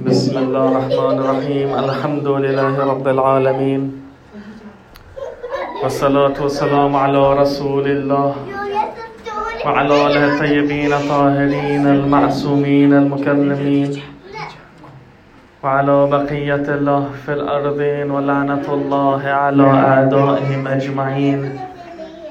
بسم 0.00 0.38
الله 0.38 0.64
الرحمن 0.68 1.16
الرحيم. 1.20 1.68
الحمد 1.84 2.28
لله 2.28 2.74
رب 2.92 3.08
العالمين. 3.08 3.82
والصلاة 5.82 6.36
والسلام 6.40 6.96
على 6.96 7.22
رسول 7.42 7.86
الله. 7.86 8.34
وعلى 9.66 9.94
آله 10.06 10.22
الطيبين 10.32 10.92
الطاهرين 10.92 11.84
المعصومين 11.86 12.92
المكرمين. 12.92 13.90
وعلى 15.62 15.96
بقية 16.16 16.66
الله 16.76 17.04
في 17.26 17.32
الأرضين 17.32 18.10
ولعنة 18.10 18.66
الله 18.72 19.20
على 19.22 19.66
أعدائهم 19.68 20.68
أجمعين 20.68 21.40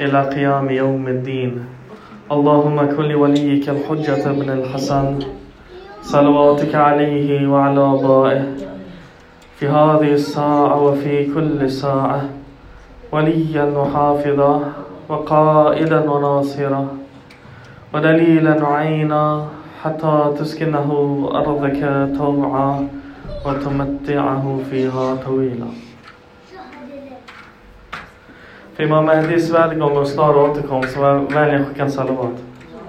إلى 0.02 0.20
قيام 0.34 0.70
يوم 0.70 1.08
الدين. 1.08 1.52
اللهم 2.32 2.78
كن 2.98 3.06
لوليك 3.14 3.70
الحجة 3.70 4.24
بن 4.26 4.50
الحسن. 4.50 5.39
صلواتك 6.02 6.76
عليه 6.76 7.48
وعلى 7.48 7.80
آبائه 7.80 8.44
في 9.60 9.68
هذه 9.68 10.12
الساعة 10.14 10.84
وفي 10.84 11.34
كل 11.34 11.72
ساعة 11.72 12.22
وليا 13.12 13.64
وحافظا 13.64 14.72
وقائلا 15.10 16.00
وناصرا 16.12 16.88
ودليلا 17.94 18.64
وعينا 18.64 19.46
حتى 19.84 20.34
تسكنه 20.40 20.90
أرضك 21.34 21.82
طوعا 22.18 22.88
وتمتعه 23.46 24.60
فيها 24.72 25.16
طويلا 25.26 25.68
För 28.80 28.84
Imam 28.86 29.06
Mahdis 29.06 29.52
välgång 29.52 29.98
och 29.98 30.08
snara 30.08 30.38
återkomst 30.38 30.98
väljer 30.98 31.60
jag 31.60 31.68
skicka. 31.68 32.49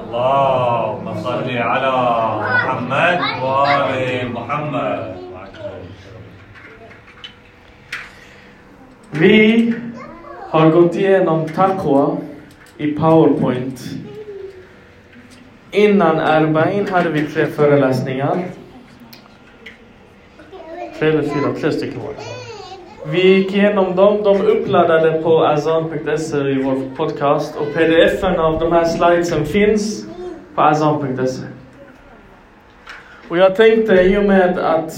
اللهم 0.10 1.06
صل 1.24 1.50
على 1.58 1.94
محمد 2.42 3.20
وآل 3.44 4.32
محمد 4.34 5.16
Vi 9.12 9.74
har 10.50 10.70
gått 10.70 10.96
igenom 10.96 11.50
taqwa 11.50 12.18
i 12.78 12.92
Powerpoint. 12.92 13.80
Innan 15.72 16.20
Arbain 16.20 16.88
hade 16.88 17.10
vi 17.10 17.28
tre 17.28 17.46
föreläsningar. 17.46 18.46
Tre 21.00 21.10
eller 21.10 21.22
fyra, 21.22 21.54
tre 21.62 21.72
stycken 21.72 22.00
var 22.02 22.10
det. 22.10 22.39
Vi 23.05 23.37
gick 23.37 23.55
igenom 23.55 23.97
dem, 23.97 24.23
de 24.23 24.41
uppladdade 24.41 25.23
på 25.23 25.45
azan.se 25.45 26.37
i 26.37 26.63
vår 26.63 26.97
podcast 26.97 27.57
och 27.57 27.75
pdf-en 27.75 28.41
av 28.41 28.59
de 28.59 28.73
här 28.73 28.85
slidesen 28.85 29.47
finns 29.47 30.07
på 30.55 30.63
azan.se. 30.63 31.43
Och 33.29 33.39
jag 33.39 33.57
tänkte 33.57 33.95
i 33.95 34.19
och 34.19 34.25
med 34.25 34.59
att 34.59 34.93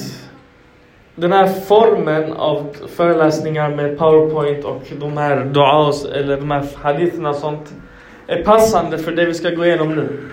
den 1.14 1.32
här 1.32 1.46
formen 1.46 2.32
av 2.32 2.76
föreläsningar 2.96 3.70
med 3.70 3.98
powerpoint 3.98 4.64
och 4.64 4.82
de 5.00 5.16
här 5.16 5.44
duas 5.44 6.04
eller 6.04 6.36
de 6.36 6.50
här 6.50 6.64
haditherna 6.82 7.30
och 7.30 7.36
sånt 7.36 7.74
är 8.26 8.44
passande 8.44 8.98
för 8.98 9.12
det 9.12 9.24
vi 9.24 9.34
ska 9.34 9.50
gå 9.50 9.64
igenom 9.64 9.94
nu. 9.94 10.28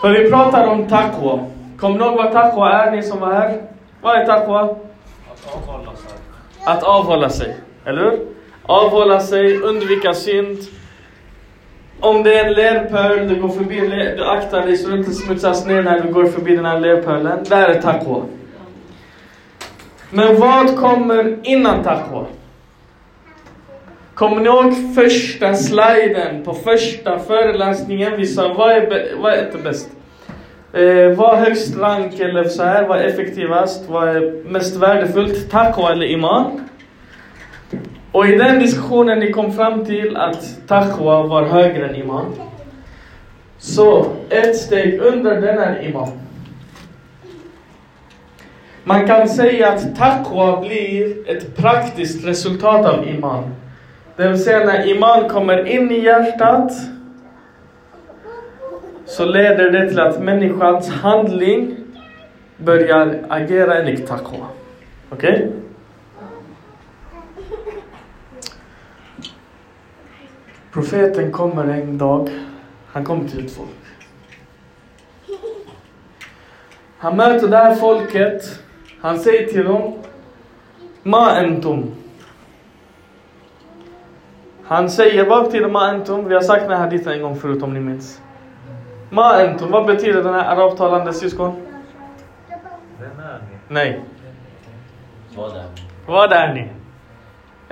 För 0.00 0.10
vi 0.10 0.30
pratar 0.30 0.66
om 0.66 0.88
taqwa. 0.88 1.46
Kommer 1.78 1.98
ni 1.98 2.04
ihåg 2.04 2.16
vad 2.16 2.32
taqwa 2.32 2.72
är, 2.72 2.90
ni 2.90 3.02
som 3.02 3.20
var 3.20 3.32
här? 3.32 3.62
Vad 4.02 4.16
är 4.16 4.26
taqwa? 4.26 4.62
Att 4.62 5.54
avhålla 5.54 5.96
sig, 5.96 6.15
att 6.66 6.82
avhålla 6.82 7.30
sig, 7.30 7.56
eller 7.84 8.02
hur? 8.02 8.18
Avhålla 8.62 9.20
sig, 9.20 9.56
undvika 9.56 10.14
synd. 10.14 10.58
Om 12.00 12.22
det 12.22 12.34
är 12.38 12.44
en 12.44 12.52
lerpöl, 12.52 13.28
du 13.28 13.40
går 13.40 13.48
förbi, 13.48 13.80
du 14.16 14.24
aktar 14.24 14.66
dig 14.66 14.76
så 14.76 14.88
du 14.88 14.98
inte 14.98 15.10
smutsas 15.10 15.66
ner 15.66 15.82
när 15.82 16.00
du 16.00 16.12
går 16.12 16.26
förbi 16.26 16.56
den 16.56 16.64
här 16.64 16.80
lerpölen. 16.80 17.44
Det 17.48 17.56
här 17.56 17.68
är 17.68 17.82
taqwa. 17.82 18.22
Men 20.10 20.40
vad 20.40 20.76
kommer 20.76 21.38
innan 21.42 21.82
taqwa? 21.82 22.26
Kommer 24.14 24.40
ni 24.40 24.46
ihåg 24.46 24.94
första 24.94 25.54
sliden 25.54 26.44
på 26.44 26.54
första 26.54 27.18
föreläsningen? 27.18 28.16
Vi 28.16 28.26
sa 28.26 28.54
vad 28.54 28.70
är, 28.70 29.16
vad 29.16 29.32
är 29.32 29.46
inte 29.46 29.58
bäst? 29.58 29.90
Eh, 30.76 31.10
vad 31.10 31.34
är 31.34 31.44
högst 31.44 31.76
rank 31.76 32.20
eller 32.20 32.44
så 32.44 32.62
här? 32.62 32.88
Vad 32.88 32.98
är 32.98 33.04
effektivast? 33.04 33.88
Vad 33.88 34.08
är 34.08 34.44
mest 34.44 34.76
värdefullt? 34.76 35.50
Taqwa 35.50 35.92
eller 35.92 36.06
iman? 36.06 36.68
Och 38.12 38.26
i 38.26 38.36
den 38.36 38.58
diskussionen 38.58 39.18
ni 39.18 39.32
kom 39.32 39.52
fram 39.52 39.84
till 39.84 40.16
att 40.16 40.58
taqwa 40.66 41.22
var 41.22 41.44
högre 41.44 41.88
än 41.88 41.94
iman. 41.94 42.34
Så 43.58 44.06
ett 44.30 44.56
steg 44.56 45.00
under 45.00 45.40
den 45.40 45.58
är 45.58 45.88
iman. 45.88 46.10
Man 48.84 49.06
kan 49.06 49.28
säga 49.28 49.72
att 49.72 49.96
taqwa 49.96 50.60
blir 50.60 51.30
ett 51.30 51.56
praktiskt 51.56 52.26
resultat 52.26 52.86
av 52.86 53.08
iman. 53.08 53.54
Det 54.16 54.28
vill 54.28 54.44
säga 54.44 54.66
när 54.66 54.88
iman 54.88 55.28
kommer 55.28 55.66
in 55.66 55.90
i 55.90 56.04
hjärtat 56.04 56.72
så 59.06 59.24
leder 59.24 59.70
det 59.70 59.88
till 59.88 60.00
att 60.00 60.22
människans 60.22 60.88
handling 60.88 61.76
börjar 62.56 63.26
agera 63.28 63.74
enligt 63.78 64.06
taqwa. 64.06 64.46
Okej? 65.10 65.52
Profeten 70.72 71.32
kommer 71.32 71.64
en 71.64 71.98
dag, 71.98 72.30
han 72.86 73.04
kommer 73.04 73.28
till 73.28 73.46
ett 73.46 73.52
folk. 73.52 73.70
Han 76.98 77.16
möter 77.16 77.48
det 77.48 77.56
här 77.56 77.74
folket, 77.74 78.62
han 79.00 79.18
säger 79.18 79.46
till 79.46 79.64
dem 79.64 79.94
Ma 81.02 81.30
entum. 81.30 81.94
Han 84.64 84.90
säger 84.90 85.24
bara 85.24 85.50
till 85.50 85.62
dem 85.62 85.72
ma 85.72 85.88
entum? 85.88 86.28
Vi 86.28 86.34
har 86.34 86.42
sagt 86.42 86.62
den 86.62 86.70
här 86.70 86.78
hadithen 86.78 87.12
en 87.12 87.22
gång 87.22 87.36
förut 87.36 87.62
om 87.62 87.74
ni 87.74 87.80
minns. 87.80 88.20
Ma 89.16 89.40
entum, 89.40 89.70
vad 89.70 89.86
betyder 89.86 90.22
den 90.22 90.34
här 90.34 90.44
arabtalande 90.44 91.12
syskon? 91.12 91.62
Vem 93.00 93.10
är 93.10 93.38
ni? 93.38 93.56
Nej. 93.68 94.00
Vad 95.36 95.56
är 95.56 95.64
Vad 96.06 96.32
är 96.32 96.54
ni? 96.54 96.68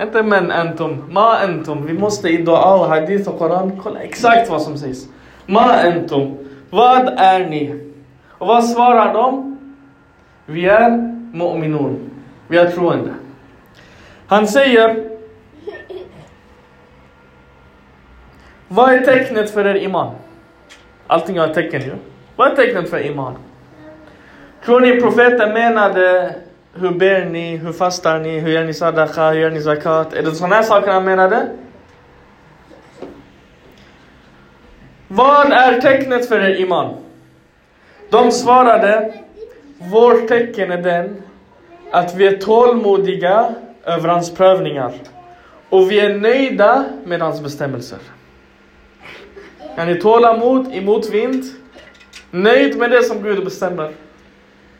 Inte 0.02 0.22
men 0.22 0.50
entum, 0.50 1.04
ma 1.10 1.38
entum. 1.38 1.86
Vi 1.86 1.92
måste 1.92 2.28
i 2.28 2.42
dua 2.42 2.74
och 2.74 2.86
hadith 2.86 3.28
och 3.28 3.38
koran 3.38 3.80
kolla 3.82 4.00
exakt 4.00 4.50
vad 4.50 4.62
som 4.62 4.78
sägs. 4.78 5.08
Ma 5.46 5.72
entum. 5.72 6.38
Vad 6.70 7.08
är 7.08 7.48
ni? 7.48 7.92
Och 8.28 8.46
vad 8.46 8.64
svarar 8.64 9.14
de? 9.14 9.58
Vi 10.46 10.66
är 10.66 10.90
mu'minun. 11.32 12.10
Vi 12.48 12.58
är 12.58 12.70
troende. 12.70 13.14
Han 14.26 14.46
säger 14.46 15.10
Vad 18.68 18.94
är 18.94 19.00
tecknet 19.00 19.50
för 19.50 19.66
er 19.66 19.74
iman? 19.74 20.14
Allting 21.14 21.38
har 21.38 21.46
ett 21.46 21.54
tecken 21.54 21.82
ju. 21.82 21.92
Vad 22.36 22.52
är 22.52 22.56
tecknet 22.56 22.90
för 22.90 23.06
iman? 23.06 23.36
Tror 24.64 24.80
ni 24.80 25.00
profeten 25.00 25.52
menade 25.52 26.34
hur 26.74 26.90
ber 26.90 27.24
ni, 27.24 27.56
hur 27.56 27.72
fastar 27.72 28.18
ni, 28.18 28.38
hur 28.38 28.50
gör 28.50 28.64
ni 28.64 28.74
sadaqa, 28.74 29.30
hur 29.30 29.40
gör 29.40 29.50
ni 29.50 29.62
zakat? 29.62 30.12
Är 30.12 30.22
det 30.22 30.34
sådana 30.34 30.54
här 30.54 30.62
saker 30.62 30.92
han 30.92 31.04
menade? 31.04 31.48
Vad 35.08 35.52
är 35.52 35.80
tecknet 35.80 36.28
för 36.28 36.40
er 36.40 36.60
iman? 36.60 36.94
De 38.10 38.30
svarade, 38.30 39.14
vårt 39.78 40.28
tecken 40.28 40.70
är 40.70 40.82
den 40.82 41.22
att 41.90 42.14
vi 42.14 42.26
är 42.26 42.36
tålmodiga 42.36 43.54
över 43.84 44.08
hans 44.08 44.34
prövningar 44.34 44.92
och 45.68 45.90
vi 45.90 46.00
är 46.00 46.18
nöjda 46.18 46.84
med 47.04 47.20
hans 47.20 47.40
bestämmelser. 47.42 47.98
Är 49.76 49.86
ni 49.86 50.00
tålamod 50.00 50.72
i 50.72 50.80
motvind, 50.80 51.44
nöjd 52.30 52.78
med 52.78 52.90
det 52.90 53.02
som 53.02 53.22
Gud 53.22 53.44
bestämmer. 53.44 53.92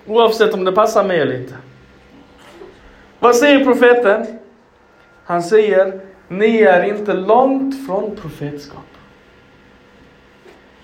Oavsett 0.07 0.55
om 0.55 0.65
det 0.65 0.73
passar 0.73 1.05
mig 1.05 1.21
eller 1.21 1.41
inte. 1.41 1.55
Vad 3.19 3.37
säger 3.37 3.65
profeten? 3.65 4.27
Han 5.25 5.43
säger, 5.43 6.01
ni 6.29 6.63
är 6.63 6.83
inte 6.83 7.13
långt 7.13 7.87
från 7.87 8.17
profetskap. 8.17 8.85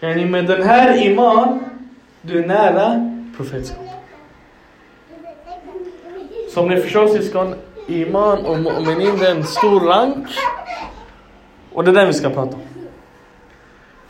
Yani 0.00 0.24
med 0.24 0.46
den 0.46 0.62
här 0.62 1.06
iman, 1.06 1.64
du 2.22 2.38
är 2.38 2.46
nära 2.46 3.16
profetskap. 3.36 3.86
Som 6.48 6.68
ni 6.68 6.80
förstår 6.80 7.08
syskon, 7.08 7.54
iman 7.86 8.46
och 8.46 8.56
mu'minin 8.56 9.18
det 9.18 9.26
är 9.26 9.34
en 9.34 9.44
stor 9.44 9.80
rank. 9.80 10.28
Och 11.72 11.84
det 11.84 11.90
är 11.90 11.94
den 11.94 12.06
vi 12.06 12.12
ska 12.12 12.30
prata 12.30 12.56
om 12.56 12.69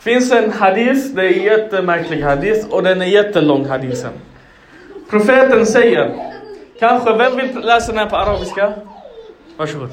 Finns 0.00 0.32
en 0.32 0.52
hadith, 0.52 1.14
det 1.14 1.22
är 1.22 1.36
en 1.36 1.42
jättemärklig 1.42 2.22
hadith 2.22 2.68
och 2.70 2.82
den 2.82 3.02
är 3.02 3.06
jättelång 3.06 3.64
hadithen. 3.64 4.12
Profeten 5.10 5.66
säger, 5.66 6.14
kanske, 6.78 7.12
vem 7.16 7.36
vill 7.36 7.60
läsa 7.60 7.92
den 7.92 7.98
här 7.98 8.06
på 8.06 8.16
arabiska? 8.16 8.72
Varsågod. 9.56 9.88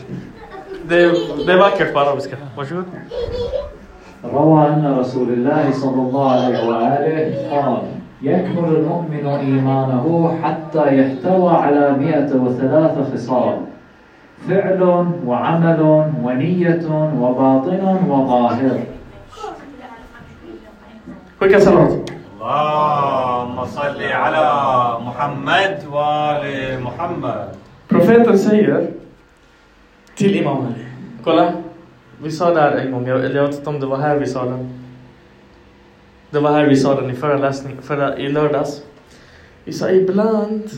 Det 0.87 1.03
är, 1.03 1.11
det 1.45 1.53
är 1.53 1.57
vackert 1.57 1.93
på 1.93 1.99
arabiska. 1.99 2.35
Varsågod. 2.57 2.85
روى 4.33 4.67
أن 4.67 4.95
رسول 4.99 5.29
الله 5.29 5.71
صلى 5.71 6.01
الله 6.01 6.31
عليه 6.31 6.67
وآله 6.67 7.49
قال 7.51 7.81
يكمل 8.21 8.75
المؤمن 8.75 9.27
إيمانه 9.27 10.37
حتى 10.43 10.97
يحتوى 10.97 11.51
على 11.51 11.91
مئة 11.91 12.35
وثلاث 12.35 13.13
خصال 13.13 13.57
فعل 14.49 14.83
وعمل 15.25 15.81
ونية 16.23 17.11
وباطن 17.21 17.97
وظاهر 18.09 18.79
Skicka 21.38 21.60
salat. 21.60 21.90
Profeten 27.88 28.38
säger 28.38 28.90
till 30.14 30.36
Imam 30.36 30.56
Ali. 30.56 30.84
Kolla. 31.24 31.52
Vi 32.22 32.30
sa 32.30 32.54
det 32.54 32.60
här 32.60 32.72
en 32.72 32.92
gång, 32.92 33.06
jag, 33.06 33.24
jag 33.24 33.46
vet 33.46 33.58
inte 33.58 33.70
om 33.70 33.80
det 33.80 33.86
var 33.86 33.96
här 33.96 34.16
vi 34.16 34.26
sa 34.26 34.44
den. 34.44 34.84
Det 36.30 36.40
var 36.40 36.50
här 36.50 36.64
vi 36.64 36.76
sa 36.76 37.00
den 37.00 37.10
i 37.10 37.14
förra, 37.14 38.18
i 38.18 38.28
lördags. 38.28 38.82
Vi 39.64 39.72
sa 39.72 39.90
ibland 39.90 40.70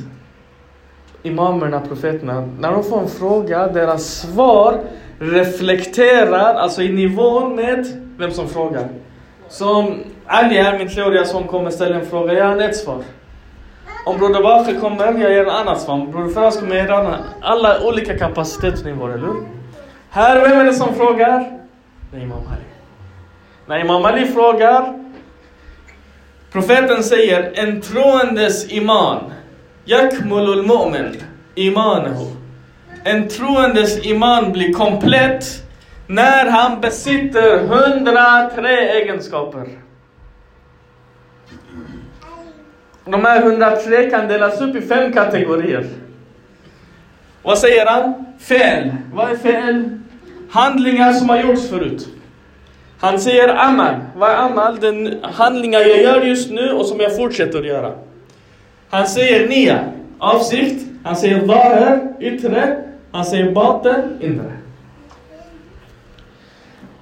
imamerna, 1.23 1.81
profeterna, 1.81 2.49
när 2.59 2.73
de 2.73 2.85
får 2.85 3.01
en 3.01 3.09
fråga, 3.09 3.69
deras 3.69 4.21
svar 4.21 4.81
reflekterar, 5.19 6.55
alltså 6.55 6.83
i 6.83 6.93
nivå 6.93 7.49
med 7.49 7.87
vem 8.19 8.31
som 8.31 8.49
frågar. 8.49 8.89
Som 9.49 9.99
Ali 10.32 10.59
är 10.59 10.79
min 10.79 10.88
treåriga 10.88 11.25
son 11.25 11.47
kommer 11.47 11.71
ställa 11.71 11.94
en 11.94 12.06
fråga, 12.06 12.32
jag 12.32 12.44
har 12.44 12.56
ett 12.59 12.77
svar. 12.77 13.03
Om 14.06 14.19
Broder 14.19 14.43
Bacher 14.43 14.81
kommer, 14.81 15.05
jag 15.05 15.32
ger 15.32 15.44
en 15.44 15.50
annat 15.50 15.81
svar. 15.81 15.94
Om 15.94 16.11
Broder 16.11 16.35
Faraz 16.35 16.61
kommer, 16.61 16.77
jag 16.77 16.87
ger 16.87 16.93
annan. 16.93 17.21
Alla 17.43 17.87
olika 17.87 18.19
kapacitetsnivåer, 18.19 19.11
eller 19.11 19.27
hur? 19.27 19.49
Här, 20.11 20.49
vem 20.49 20.59
är 20.59 20.65
det 20.65 20.75
som 20.75 20.94
frågar? 20.94 21.61
Det 22.12 22.17
är 22.17 22.23
Imam 22.23 22.38
Ali. 22.38 22.65
När 23.67 23.81
Imam 23.81 24.05
Ali 24.05 24.27
frågar, 24.27 24.99
profeten 26.53 27.03
säger 27.03 27.53
en 27.55 27.81
troendes 27.81 28.73
iman, 28.73 29.33
yakmulul 29.85 30.67
mu'min, 30.67 31.23
imanehu. 31.55 32.26
En 33.05 33.29
troendes 33.29 34.06
iman 34.06 34.53
blir 34.53 34.73
komplett 34.73 35.44
när 36.06 36.50
han 36.50 36.81
besitter 36.81 37.65
103 37.65 38.69
egenskaper. 38.79 39.89
De 43.11 43.25
här 43.25 43.43
103 43.43 44.11
kan 44.11 44.29
delas 44.29 44.61
upp 44.61 44.77
i 44.77 44.81
fem 44.81 45.12
kategorier. 45.12 45.87
Vad 47.43 47.59
säger 47.59 47.87
han? 47.87 48.25
Fel. 48.41 48.93
Vad 49.12 49.31
är 49.31 49.37
fel? 49.37 50.01
Handlingar 50.51 51.12
som 51.12 51.29
har 51.29 51.39
gjorts 51.39 51.69
förut. 51.69 52.09
Han 52.99 53.21
säger 53.21 53.49
amal. 53.49 53.95
Vad 54.17 54.31
är 54.31 54.37
amal? 54.37 54.81
Den 54.81 55.19
handlingar 55.23 55.81
jag 55.81 56.03
gör 56.03 56.23
just 56.23 56.51
nu 56.51 56.73
och 56.73 56.87
som 56.87 57.01
jag 57.01 57.17
fortsätter 57.17 57.62
göra. 57.62 57.93
Han 58.91 59.07
säger 59.07 59.49
nia, 59.49 59.85
avsikt. 60.19 60.87
Han 61.05 61.17
säger 61.17 61.47
zahir, 61.47 62.01
yttre. 62.21 62.85
Han 63.12 63.25
säger 63.25 63.51
baten, 63.53 64.19
inre. 64.21 64.53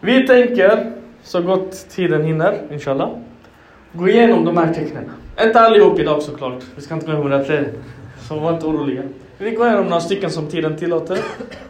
Vi 0.01 0.27
tänker, 0.27 0.93
så 1.23 1.43
gott 1.43 1.89
tiden 1.91 2.25
hinner, 2.25 2.59
inshallah, 2.73 3.11
gå 3.93 4.09
igenom 4.09 4.45
de 4.45 4.57
här 4.57 4.75
tecknen. 4.75 5.11
Inte 5.43 5.61
allihop 5.61 5.99
idag 5.99 6.23
såklart. 6.23 6.65
Vi 6.77 6.83
ska 6.83 6.95
inte 6.95 7.07
gå 7.07 7.13
igenom 7.13 7.33
103. 7.33 7.65
Så 8.29 8.39
var 8.39 8.53
inte 8.53 8.67
oroliga. 8.67 9.03
Vi 9.39 9.51
går 9.51 9.67
igenom 9.67 9.85
några 9.85 10.01
stycken 10.01 10.31
som 10.31 10.47
tiden 10.47 10.77
tillåter. 10.77 11.19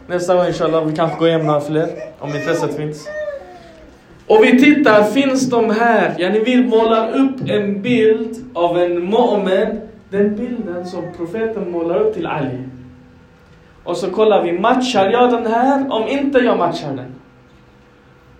Nästa 0.07 0.35
gång 0.35 0.47
inshallah, 0.47 0.85
vi 0.85 0.95
kanske 0.95 1.19
går 1.19 1.27
igenom 1.27 1.47
några 1.47 1.61
fler. 1.61 1.89
Om 2.19 2.29
intresset 2.29 2.75
finns. 2.77 3.07
Och 4.27 4.43
vi 4.43 4.59
tittar, 4.59 5.03
finns 5.03 5.49
de 5.49 5.69
här? 5.69 6.15
Ja, 6.17 6.29
ni 6.29 6.39
vill 6.39 6.67
måla 6.67 7.09
upp 7.09 7.49
en 7.49 7.81
bild 7.81 8.45
av 8.53 8.77
en 8.77 9.13
mu'min. 9.13 9.79
Den 10.09 10.35
bilden 10.35 10.85
som 10.85 11.03
profeten 11.17 11.71
målar 11.71 11.95
upp 11.95 12.13
till 12.13 12.27
Ali. 12.27 12.63
Och 13.83 13.97
så 13.97 14.09
kollar 14.09 14.43
vi, 14.43 14.59
matchar 14.59 15.09
jag 15.09 15.31
den 15.31 15.45
här? 15.45 15.93
Om 15.93 16.07
inte 16.07 16.39
jag 16.39 16.57
matchar 16.57 16.87
den. 16.87 17.15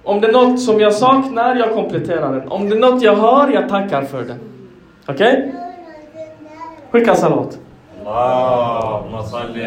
Om 0.03 0.21
det 0.21 0.27
är 0.27 0.31
något 0.31 0.61
som 0.61 0.79
jag 0.79 0.93
saknar, 0.93 1.55
jag 1.55 1.73
kompletterar 1.73 2.33
den. 2.33 2.47
Om 2.47 2.69
det 2.69 2.75
är 2.75 2.79
något 2.79 3.01
jag 3.01 3.15
har, 3.15 3.49
jag 3.49 3.69
tackar 3.69 4.01
för 4.01 4.23
den. 4.23 4.39
Okej? 5.09 5.33
Okay? 5.33 5.51
Skicka 6.91 7.15
salat. 7.15 7.59
Allahumma 8.06 9.23
salli 9.23 9.65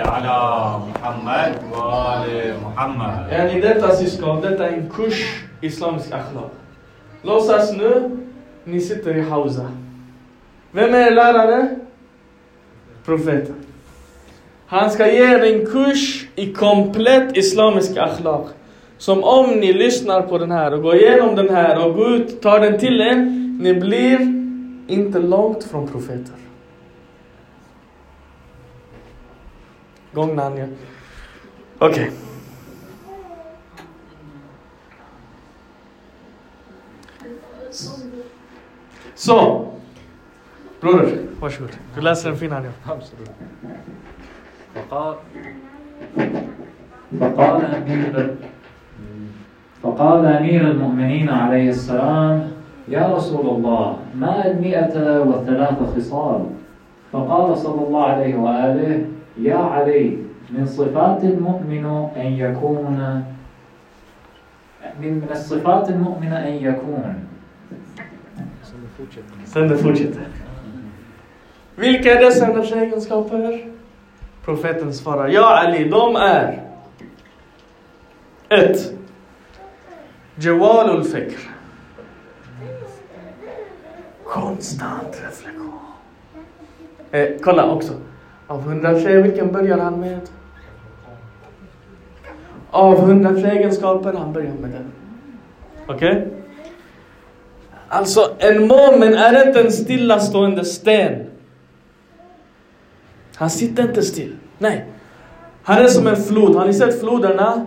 detta 3.60 3.96
syskon, 3.96 4.40
detta 4.40 4.68
är 4.68 4.72
en 4.72 4.90
kurs 4.90 5.44
i 5.60 5.66
islamisk 5.66 6.12
akhlaq. 6.12 6.50
Låtsas 7.22 7.72
nu, 7.76 8.10
ni 8.64 8.80
sitter 8.80 9.16
i 9.16 9.22
Hausa. 9.22 9.66
Vem 10.70 10.94
är 10.94 11.10
lärare? 11.10 11.68
Profeten. 13.04 13.54
Han 14.66 14.90
ska 14.90 15.06
ge 15.06 15.22
er 15.22 15.42
en 15.42 15.66
kurs 15.66 16.26
i 16.34 16.52
komplett 16.52 17.36
islamisk 17.36 17.96
akhlaq. 17.96 18.46
Som 18.98 19.24
om 19.24 19.50
ni 19.50 19.72
lyssnar 19.72 20.22
på 20.22 20.38
den 20.38 20.50
här 20.50 20.74
och 20.74 20.82
går 20.82 20.94
igenom 20.96 21.36
den 21.36 21.48
här 21.48 21.86
och 21.86 21.94
går 21.94 22.10
ut, 22.10 22.42
tar 22.42 22.60
den 22.60 22.78
till 22.78 23.00
er, 23.00 23.16
ni 23.62 23.74
blir 23.74 24.41
انت 24.90 25.16
لونجت 25.16 25.62
فروم 25.62 25.84
بروفيتر 25.84 26.32
جونج 30.14 30.32
نانيا 30.32 30.70
أوكي 31.82 32.10
سو 39.14 39.64
برودر 40.82 41.18
مشهور 41.42 41.70
كل 41.96 42.16
سنه 42.16 42.34
فينا 42.34 42.54
نانيا 42.54 42.72
فقال 44.74 45.16
فقال 47.20 47.64
امير 47.64 48.34
فقال 49.82 50.26
امير 50.26 50.70
المؤمنين 50.70 51.28
عليه 51.28 51.68
السلام 51.70 52.52
يا 52.88 53.14
رسول 53.14 53.46
الله 53.46 53.96
ما 54.14 54.46
المئة 54.46 55.20
والثلاث 55.20 55.78
خصال 55.96 56.40
فقال 57.12 57.58
صلى 57.58 57.86
الله 57.86 58.04
عليه 58.04 58.34
وآله 58.36 59.04
يا 59.38 59.56
علي 59.56 60.16
من 60.50 60.66
صفات 60.66 61.24
المؤمن 61.24 61.84
أن 62.16 62.26
يكون 62.26 62.84
من 65.00 65.12
من 65.22 65.28
الصفات 65.30 65.90
المؤمن 65.90 66.32
أن 66.32 66.52
يكون 66.52 67.14
Sen 69.44 69.68
det 69.68 69.78
fortsätter. 69.78 70.22
Vilka 71.76 72.10
är 72.12 72.20
dessa 72.20 72.44
hennes 72.44 72.72
egenskaper? 72.72 73.64
Profeten 74.44 74.92
svarar, 74.94 75.28
ja 75.28 75.46
Ali, 75.46 75.88
de 75.88 76.16
är 76.16 76.60
1. 78.48 78.92
Jawalul 80.36 81.04
fikr. 81.04 81.51
Konstant 84.32 85.20
reflektion. 85.24 85.78
Eh, 87.10 87.28
kolla 87.42 87.72
också. 87.72 87.92
Av 88.46 88.60
103, 88.60 89.22
vilken 89.22 89.52
börjar 89.52 89.78
han 89.78 90.00
med? 90.00 90.20
Av 92.70 92.98
103 92.98 93.50
egenskaper, 93.50 94.12
han 94.12 94.32
börjar 94.32 94.52
med 94.60 94.70
den. 94.70 94.92
Okej? 95.86 96.28
Alltså, 97.88 98.20
en 98.38 98.70
mu'min 98.70 99.16
är 99.16 99.46
inte 99.46 99.60
en 99.60 99.72
stillastående 99.72 100.64
sten. 100.64 101.26
Han 103.34 103.50
sitter 103.50 103.82
inte 103.82 104.02
still. 104.02 104.36
Nej. 104.58 104.84
Han 105.62 105.78
är 105.78 105.88
som 105.88 106.06
en 106.06 106.16
flod. 106.16 106.56
Har 106.56 106.66
ni 106.66 106.74
sett 106.74 107.00
floderna? 107.00 107.66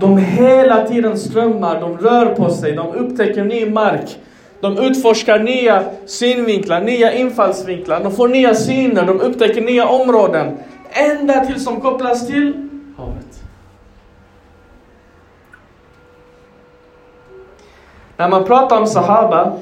De 0.00 0.18
hela 0.18 0.86
tiden 0.86 1.18
strömmar, 1.18 1.80
de 1.80 1.98
rör 1.98 2.34
på 2.34 2.50
sig, 2.50 2.72
de 2.72 2.94
upptäcker 2.94 3.44
ny 3.44 3.70
mark. 3.70 4.18
De 4.60 4.78
utforskar 4.78 5.38
nya 5.38 5.84
synvinklar, 6.06 6.80
nya 6.80 7.12
infallsvinklar. 7.12 8.00
De 8.02 8.12
får 8.12 8.28
nya 8.28 8.54
syner, 8.54 9.06
de 9.06 9.20
upptäcker 9.20 9.60
nya 9.60 9.88
områden. 9.88 10.58
Ända 10.90 11.44
tills 11.44 11.64
de 11.64 11.80
kopplas 11.80 12.26
till 12.26 12.68
havet. 12.96 13.42
När 18.16 18.28
man 18.28 18.44
pratar 18.44 18.80
om 18.80 18.86
Sahaba, 18.86 19.52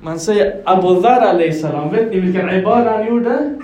man 0.00 0.20
säger 0.20 0.62
Abu 0.64 1.00
Dhar 1.00 1.52
salam. 1.52 1.90
Vet 1.90 2.10
ni 2.10 2.20
vilken 2.20 2.50
ibada 2.50 2.90
han 2.90 3.06
gjorde? 3.06 3.54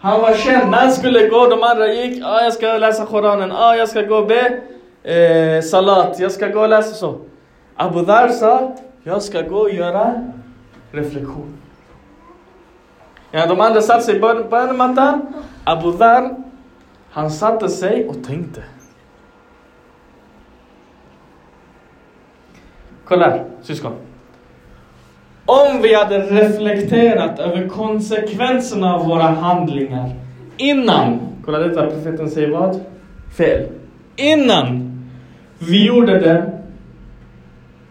Han 0.00 0.20
var 0.20 0.34
känd. 0.34 0.70
När 0.70 0.78
han 0.78 0.92
skulle 0.92 1.28
gå, 1.28 1.46
de 1.46 1.62
andra 1.62 1.92
gick. 1.92 2.22
Ah, 2.24 2.40
jag 2.42 2.52
ska 2.52 2.66
läsa 2.66 3.06
Koranen. 3.06 3.52
Ah, 3.52 3.74
jag 3.74 3.88
ska 3.88 4.02
gå 4.02 4.16
och 4.16 4.26
be 4.26 4.60
eh, 5.12 5.62
salat. 5.62 6.20
Jag 6.20 6.32
ska 6.32 6.48
gå 6.48 6.60
och 6.60 6.68
läsa 6.68 6.94
så. 6.94 7.18
Abu 7.76 8.02
Dhar 8.02 8.28
sa, 8.28 8.76
jag 9.02 9.22
ska 9.22 9.42
gå 9.42 9.56
och 9.56 9.70
göra 9.70 10.32
reflektion. 10.90 11.56
Ja, 13.30 13.46
de 13.46 13.60
andra 13.60 13.82
satte 13.82 14.02
sig 14.02 14.20
på 14.20 14.44
bönemattan. 14.50 15.26
Abu 15.64 15.92
Dhar, 15.92 16.34
han 17.10 17.30
satte 17.30 17.68
sig 17.68 18.08
och 18.08 18.24
tänkte. 18.24 18.62
Kolla 23.04 23.30
här, 23.30 23.44
syskon. 23.62 23.92
Om 25.46 25.82
vi 25.82 25.94
hade 25.94 26.18
reflekterat 26.18 27.38
över 27.38 27.68
konsekvenserna 27.68 28.94
av 28.94 29.06
våra 29.06 29.22
handlingar 29.22 30.10
innan, 30.56 31.18
kolla 31.44 31.58
detta, 31.58 31.86
profeten 31.86 32.30
säger 32.30 32.50
vad? 32.50 32.80
Fel. 33.36 33.66
Innan 34.16 35.00
vi 35.58 35.86
gjorde 35.86 36.20
det, 36.20 36.57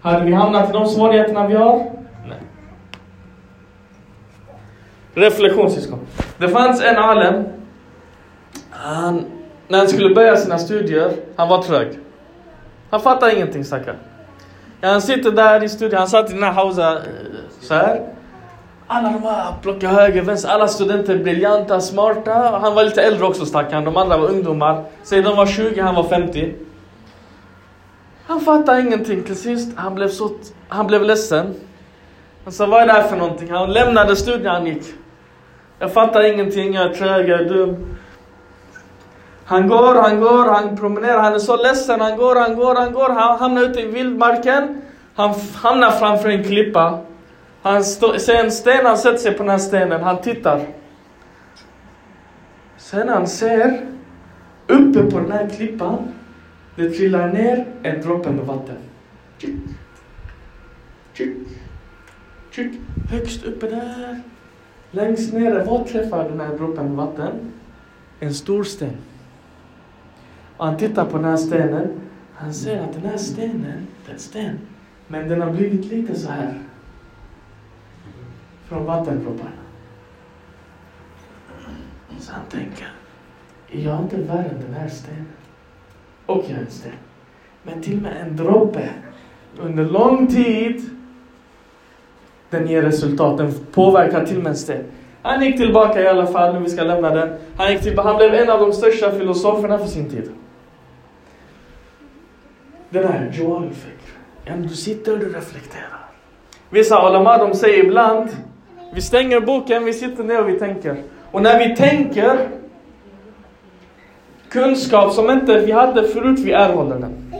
hade 0.08 0.26
vi 0.26 0.34
hamnat 0.34 0.70
i 0.70 0.74
de 0.74 0.86
svårigheterna 0.86 1.48
vi 1.48 1.56
har? 1.56 1.92
Nej. 2.28 2.38
Reflektionssyskon. 5.14 6.00
Det 6.38 6.50
fanns 6.50 6.84
en 6.84 6.98
alem, 6.98 7.44
han, 8.70 9.26
när 9.68 9.78
han 9.78 9.88
skulle 9.88 10.16
börja 10.16 10.36
sina 10.36 10.58
studier, 10.58 11.12
han 11.36 11.50
var 11.50 11.62
trög. 11.62 12.00
Han 12.90 13.02
fattade 13.02 13.36
ingenting 13.36 13.66
stackarn. 13.66 13.96
Ja, 14.82 14.90
han 14.90 15.02
sitter 15.02 15.32
där 15.32 15.64
i 15.64 15.70
studion, 15.70 16.00
han 16.00 16.08
satt 16.08 16.30
i 16.30 16.34
den 16.34 16.44
här 16.44 16.52
hausa 16.52 16.94
eh, 16.94 17.02
så 17.62 17.74
här. 17.74 18.02
Alla 18.88 19.10
de 19.12 19.24
här 19.24 19.54
plockar 19.62 19.88
höger, 19.88 20.22
vänster, 20.22 20.50
alla 20.50 20.68
studenter 20.68 21.16
är 21.16 21.24
briljanta, 21.24 21.82
smarta. 21.82 22.60
Han 22.62 22.76
var 22.76 22.84
lite 22.84 23.02
äldre 23.02 23.26
också 23.26 23.46
stackaren, 23.46 23.86
de 23.86 23.98
andra 23.98 24.18
var 24.18 24.28
ungdomar. 24.30 24.84
Säg 25.04 25.22
de 25.22 25.36
var 25.36 25.46
20, 25.46 25.82
han 25.82 25.96
var 25.96 26.04
50. 26.04 26.54
Han 28.27 28.41
fattade 28.41 28.81
ingenting 28.81 29.24
till 29.24 29.36
sist, 29.36 29.77
han 29.77 29.96
blev, 29.96 30.07
så, 30.07 30.31
han 30.67 30.88
blev 30.88 31.03
ledsen. 31.03 31.55
Han 32.43 32.53
sa, 32.53 32.65
vad 32.65 32.81
är 32.81 32.88
det 32.88 32.93
här 32.93 33.03
för 33.03 33.17
någonting? 33.17 33.51
Han 33.51 33.72
lämnade 33.72 34.15
studion, 34.15 34.46
han 34.46 34.65
gick. 34.65 34.84
Jag 35.79 35.93
fattar 35.93 36.34
ingenting, 36.34 36.74
jag 36.74 36.86
är 36.86 36.93
trög, 36.93 37.29
jag 37.29 37.39
är 37.39 37.46
dum. 37.46 37.98
Han 39.46 39.67
går, 39.67 39.96
han 39.96 40.22
går, 40.22 40.46
han 40.46 40.77
promenerar, 40.77 41.19
han 41.19 41.34
är 41.34 41.39
så 41.39 41.57
ledsen, 41.57 42.01
han 42.01 42.17
går, 42.17 42.36
han 42.36 42.55
går, 42.55 42.75
han 42.75 42.93
går, 42.93 43.10
han 43.10 43.39
hamnar 43.39 43.63
ute 43.63 43.81
i 43.81 43.86
vildmarken. 43.86 44.81
Han 45.15 45.34
hamnar 45.55 45.91
framför 45.91 46.29
en 46.29 46.43
klippa. 46.43 47.00
Han 47.62 47.84
ser 47.84 48.43
en 48.43 48.51
sten, 48.51 48.86
han 48.86 48.98
sätter 48.98 49.17
sig 49.17 49.34
på 49.34 49.43
den 49.43 49.50
här 49.50 49.57
stenen, 49.57 50.03
han 50.03 50.22
tittar. 50.22 50.62
Sen 52.77 53.10
han 53.10 53.27
ser, 53.27 53.88
uppe 54.67 55.03
på 55.03 55.19
den 55.19 55.31
här 55.31 55.50
klippan, 55.50 56.13
det 56.77 56.89
trillar 56.89 57.34
ner 57.34 57.65
en 57.84 58.01
droppe 58.01 58.31
med 58.31 58.46
vatten. 58.46 58.77
Tjuk, 59.38 59.55
tjuk, 61.13 61.38
tjuk. 62.51 62.74
Högst 63.10 63.43
uppe 63.43 63.69
där, 63.69 64.22
längst 64.91 65.34
nere, 65.34 65.63
vad 65.63 65.88
träffar 65.88 66.29
den 66.29 66.39
här 66.39 66.57
droppen 66.57 66.86
med 66.86 66.96
vatten? 66.96 67.51
En 68.19 68.34
stor 68.34 68.63
sten. 68.63 68.98
Och 70.57 70.65
han 70.65 70.77
tittar 70.77 71.05
på 71.05 71.17
den 71.17 71.25
här 71.25 71.38
stenen. 71.38 71.88
Han 72.34 72.53
ser 72.53 72.81
att 72.81 72.93
den 72.93 73.05
här 73.05 73.17
stenen, 73.17 73.88
det 74.05 74.12
är 74.12 74.13
en 74.13 74.19
sten. 74.19 74.60
Men 75.07 75.29
den 75.29 75.41
har 75.41 75.51
blivit 75.51 75.86
lite 75.86 76.19
så 76.19 76.29
här. 76.29 76.62
Från 78.65 78.86
vattendropparna. 78.86 79.51
Så 82.19 82.31
han 82.31 82.46
tänker. 82.50 82.93
Är 83.72 83.81
jag 83.81 84.01
inte 84.01 84.17
värre 84.17 84.50
än 84.50 84.62
den 84.62 84.74
här 84.74 84.89
stenen? 84.89 85.25
Och 86.27 86.43
jag 86.50 86.60
en 86.60 86.69
sten. 86.69 86.91
Men 87.63 87.81
till 87.81 87.98
och 87.98 88.01
med 88.01 88.22
en 88.22 88.36
droppe. 88.36 88.89
Under 89.60 89.86
lång 89.86 90.27
tid. 90.27 90.89
Den 92.50 92.67
ger 92.67 92.81
resultat. 92.81 93.38
Den 93.38 93.53
påverkar 93.72 94.25
till 94.25 94.38
och 94.38 94.43
med 94.43 94.50
en 94.50 94.57
sten. 94.57 94.84
Han 95.22 95.46
gick 95.46 95.57
tillbaka 95.57 96.01
i 96.01 96.07
alla 96.07 96.27
fall, 96.27 96.53
nu 96.53 96.60
vi 96.60 96.69
ska 96.69 96.84
lämna 96.84 97.10
den. 97.10 97.29
Han, 97.57 97.72
gick 97.72 97.81
tillbaka, 97.81 98.10
han 98.10 98.17
blev 98.17 98.34
en 98.34 98.50
av 98.50 98.60
de 98.60 98.74
största 98.74 99.12
filosoferna 99.12 99.77
för 99.77 99.88
sin 99.88 100.10
tid. 100.10 100.29
Den 102.89 103.07
här 103.07 103.31
Joal 103.34 103.69
Fikr. 103.69 104.12
Ja, 104.46 104.53
du 104.55 104.69
sitter 104.69 105.13
och 105.13 105.19
du 105.19 105.34
reflekterar. 105.34 106.10
Vissa 106.69 107.10
ulama 107.10 107.38
de 107.38 107.53
säger 107.53 107.84
ibland, 107.84 108.29
vi 108.93 109.01
stänger 109.01 109.39
boken, 109.39 109.86
vi 109.86 109.93
sitter 109.93 110.24
ner 110.24 110.41
och 110.41 110.50
vi 110.50 110.60
tänker. 110.60 111.03
Och 111.31 111.41
när 111.41 111.60
vi 111.60 111.75
tänker, 111.75 112.50
kunskap 114.50 115.13
som 115.13 115.30
inte 115.30 115.58
vi 115.58 115.72
hade 115.72 116.04
förut, 116.04 116.39
vi 116.39 116.51
erhåller 116.51 116.96
den. 116.96 117.32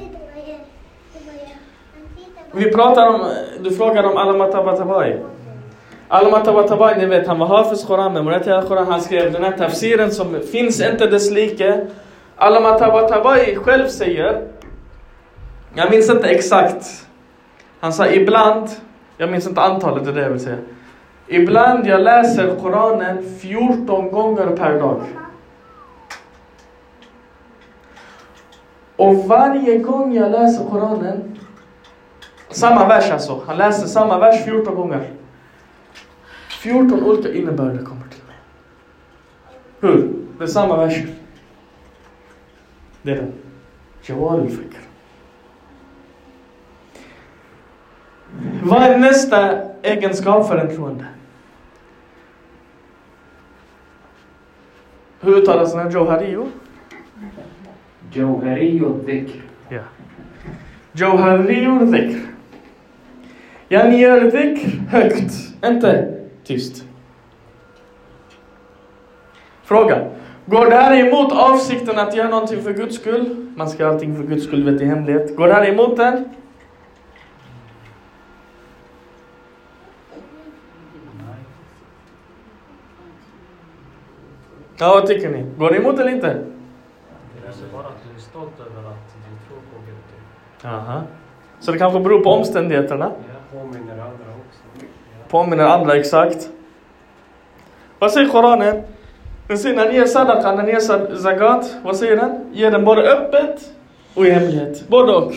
Vi 2.52 2.72
pratar 2.72 3.08
om, 3.08 3.22
du 3.64 3.72
frågar 3.72 4.04
om 4.04 4.18
Alamat 4.18 4.52
Tabatabai. 4.52 5.20
Ni 6.98 7.06
vet, 7.06 7.28
han 7.28 7.40
var 7.40 7.48
Hafiz 7.48 7.86
Koran, 7.86 8.14
memorerade 8.14 8.68
Koran, 8.68 8.88
han 8.88 9.02
skrev 9.02 9.34
den 9.34 9.44
här 9.44 9.52
tafsiren 9.52 10.12
som 10.12 10.40
finns 10.52 10.82
inte 10.82 11.08
dess 11.08 11.32
like. 11.32 11.86
Alamatabatabai 12.36 13.56
själv 13.56 13.88
säger, 13.88 14.48
jag 15.74 15.92
minns 15.92 16.10
inte 16.10 16.28
exakt. 16.28 17.08
Han 17.80 17.94
sa 17.94 18.08
ibland, 18.08 18.70
jag 19.18 19.32
minns 19.32 19.48
inte 19.48 19.62
antalet, 19.62 20.06
det 20.06 20.12
är 20.12 20.16
det 20.16 20.22
jag 20.22 20.30
vill 20.30 20.40
säga. 20.40 20.58
Ibland 21.28 21.88
jag 21.88 22.02
läser 22.02 22.56
Koranen 22.62 23.24
14 23.42 24.12
gånger 24.12 24.48
per 24.48 24.80
dag. 24.80 25.02
Och 28.98 29.16
varje 29.16 29.78
gång 29.78 30.14
jag 30.14 30.32
läser 30.32 30.70
Koranen, 30.70 31.40
samma 32.50 32.88
vers 32.88 33.12
alltså, 33.12 33.42
han 33.48 33.58
läser 33.58 33.88
samma 33.88 34.20
vers 34.20 34.46
14 34.46 34.76
gånger. 34.76 35.12
14 36.50 37.04
olika 37.04 37.34
innebörder 37.34 37.86
kommer 37.86 38.08
till 38.08 38.24
mig. 38.28 38.36
Hur? 39.80 40.14
Det 40.38 40.44
är 40.44 40.48
samma 40.48 40.78
vers. 40.78 41.04
Det 43.02 43.12
är 43.12 43.16
den. 43.16 43.34
Jawal 44.02 44.40
al-Fikr. 44.40 44.80
Vad 48.64 48.84
är 48.84 48.98
nästa 48.98 49.60
egenskap 49.82 50.48
för 50.48 50.58
en 50.58 50.76
troende? 50.76 51.06
Hur 55.20 55.38
uttalas 55.38 55.74
den 55.74 55.82
här 55.82 55.92
Johariyo? 55.92 56.48
جوهري 58.17 58.79
الذكر 58.79 59.41
Ja. 59.73 59.83
Johariyo 60.95 61.79
dhikr. 61.93 62.21
Yani 63.69 64.01
gör 64.01 64.21
dhikr 64.31 64.69
högt, 64.91 65.33
inte 65.65 66.15
tyst. 66.45 66.85
Fråga. 69.63 70.11
Går 70.47 70.67
det 70.71 70.77
här 70.77 71.07
emot 71.07 71.33
avsikten 71.33 71.99
att 71.99 72.17
göra 72.17 72.29
någonting 72.29 72.63
för 72.63 72.73
Guds 72.73 72.97
skull? 72.97 73.53
Man 73.57 73.71
ska 73.71 73.83
göra 73.83 73.93
allting 73.93 74.17
för 74.17 74.23
Guds 74.23 74.45
skull, 74.45 74.65
vet 74.65 74.81
i 74.81 74.85
hemlighet. 74.85 75.37
Går 75.37 75.49
det 75.49 75.55
här 75.55 75.69
emot 75.69 75.97
den? 75.97 76.25
Ja, 84.79 84.89
vad 84.89 85.07
tycker 85.07 85.31
ni? 85.31 85.45
Går 85.59 85.71
det 85.71 85.77
emot 85.77 85.99
eller 85.99 86.11
inte? 86.11 86.45
Stolt 88.38 88.60
över 88.60 88.90
att 88.90 89.14
du 89.14 89.48
tror 89.48 89.58
på 89.58 89.86
Gud. 89.86 90.72
Aha. 90.72 91.02
Så 91.60 91.72
det 91.72 91.78
kanske 91.78 92.00
beror 92.00 92.20
på 92.20 92.30
omständigheterna? 92.30 93.12
Ja. 93.16 93.60
Påminner 93.60 93.94
andra 93.94 94.08
också. 94.48 94.88
Påminner 95.30 95.64
andra 95.64 95.96
exakt. 95.96 96.50
Vad 98.00 98.12
säger 98.12 98.30
Koranen? 98.30 98.84
Den 99.48 99.58
säger 99.58 99.76
när 99.76 99.90
ni 99.90 99.96
ger 99.96 100.06
sadaka, 100.06 100.56
när 100.56 100.64
ni 100.64 100.72
ger 100.72 100.80
zakat, 101.18 101.76
vad 101.84 101.96
säger 101.96 102.18
den? 102.18 102.46
Ge 102.54 102.70
den 102.70 102.86
både 102.86 103.02
öppet 103.12 103.74
och 104.16 104.26
i 104.26 104.30
hemlighet. 104.30 104.88
Både 104.88 105.12
och. 105.12 105.34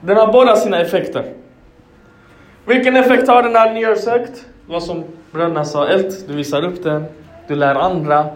Den 0.00 0.16
har 0.16 0.32
båda 0.32 0.56
sina 0.56 0.80
effekter. 0.80 1.32
Vilken 2.64 2.96
effekt 2.96 3.28
har 3.28 3.42
den 3.42 3.52
när 3.52 3.72
ni 3.72 3.80
gör 3.80 3.94
sökt? 3.94 4.46
Vad 4.66 4.82
som 4.82 5.04
bröderna 5.32 5.64
sa, 5.64 5.88
ett, 5.88 6.28
du 6.28 6.34
visar 6.34 6.64
upp 6.64 6.82
den, 6.82 7.04
du 7.48 7.54
lär 7.54 7.74
andra, 7.74 8.26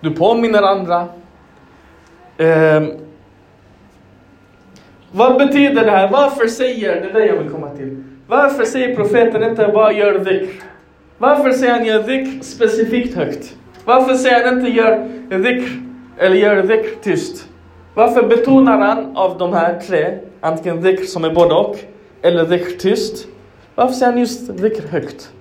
du 0.00 0.10
påminner 0.10 0.62
andra. 0.62 1.08
Eh, 2.38 2.82
vad 5.12 5.38
betyder 5.38 5.84
det 5.84 5.90
här? 5.90 6.10
Varför 6.10 6.46
säger, 6.46 7.00
det 7.00 7.08
är 7.08 7.12
det 7.12 7.26
jag 7.26 7.36
vill 7.36 7.50
komma 7.50 7.70
till. 7.70 8.04
Varför 8.26 8.64
säger 8.64 8.96
profeten 8.96 9.42
inte 9.42 9.70
bara 9.74 9.92
gör 9.92 10.18
dhikr? 10.18 10.62
Varför 11.18 11.52
säger 11.52 11.72
han 11.72 11.84
gör 11.84 12.02
dhikr 12.02 12.42
specifikt 12.42 13.14
högt? 13.16 13.56
Varför 13.84 14.14
säger 14.14 14.44
han 14.44 14.58
inte 14.58 14.70
gör 14.70 15.08
dhikr, 15.38 15.82
eller 16.18 16.36
gör 16.36 16.62
dhikr 16.62 17.02
tyst? 17.02 17.48
Varför 17.94 18.28
betonar 18.28 18.78
han 18.78 19.16
av 19.16 19.38
de 19.38 19.52
här 19.52 19.80
tre, 19.80 20.18
antingen 20.40 20.82
dhikr 20.82 21.04
som 21.04 21.24
är 21.24 21.34
både 21.34 21.54
och, 21.54 21.76
eller 22.22 22.44
dhikr 22.44 22.78
tyst? 22.78 23.26
Varför 23.74 23.94
säger 23.94 24.12
han 24.12 24.20
just 24.20 24.48
dhikr 24.48 24.88
högt? 24.88 25.32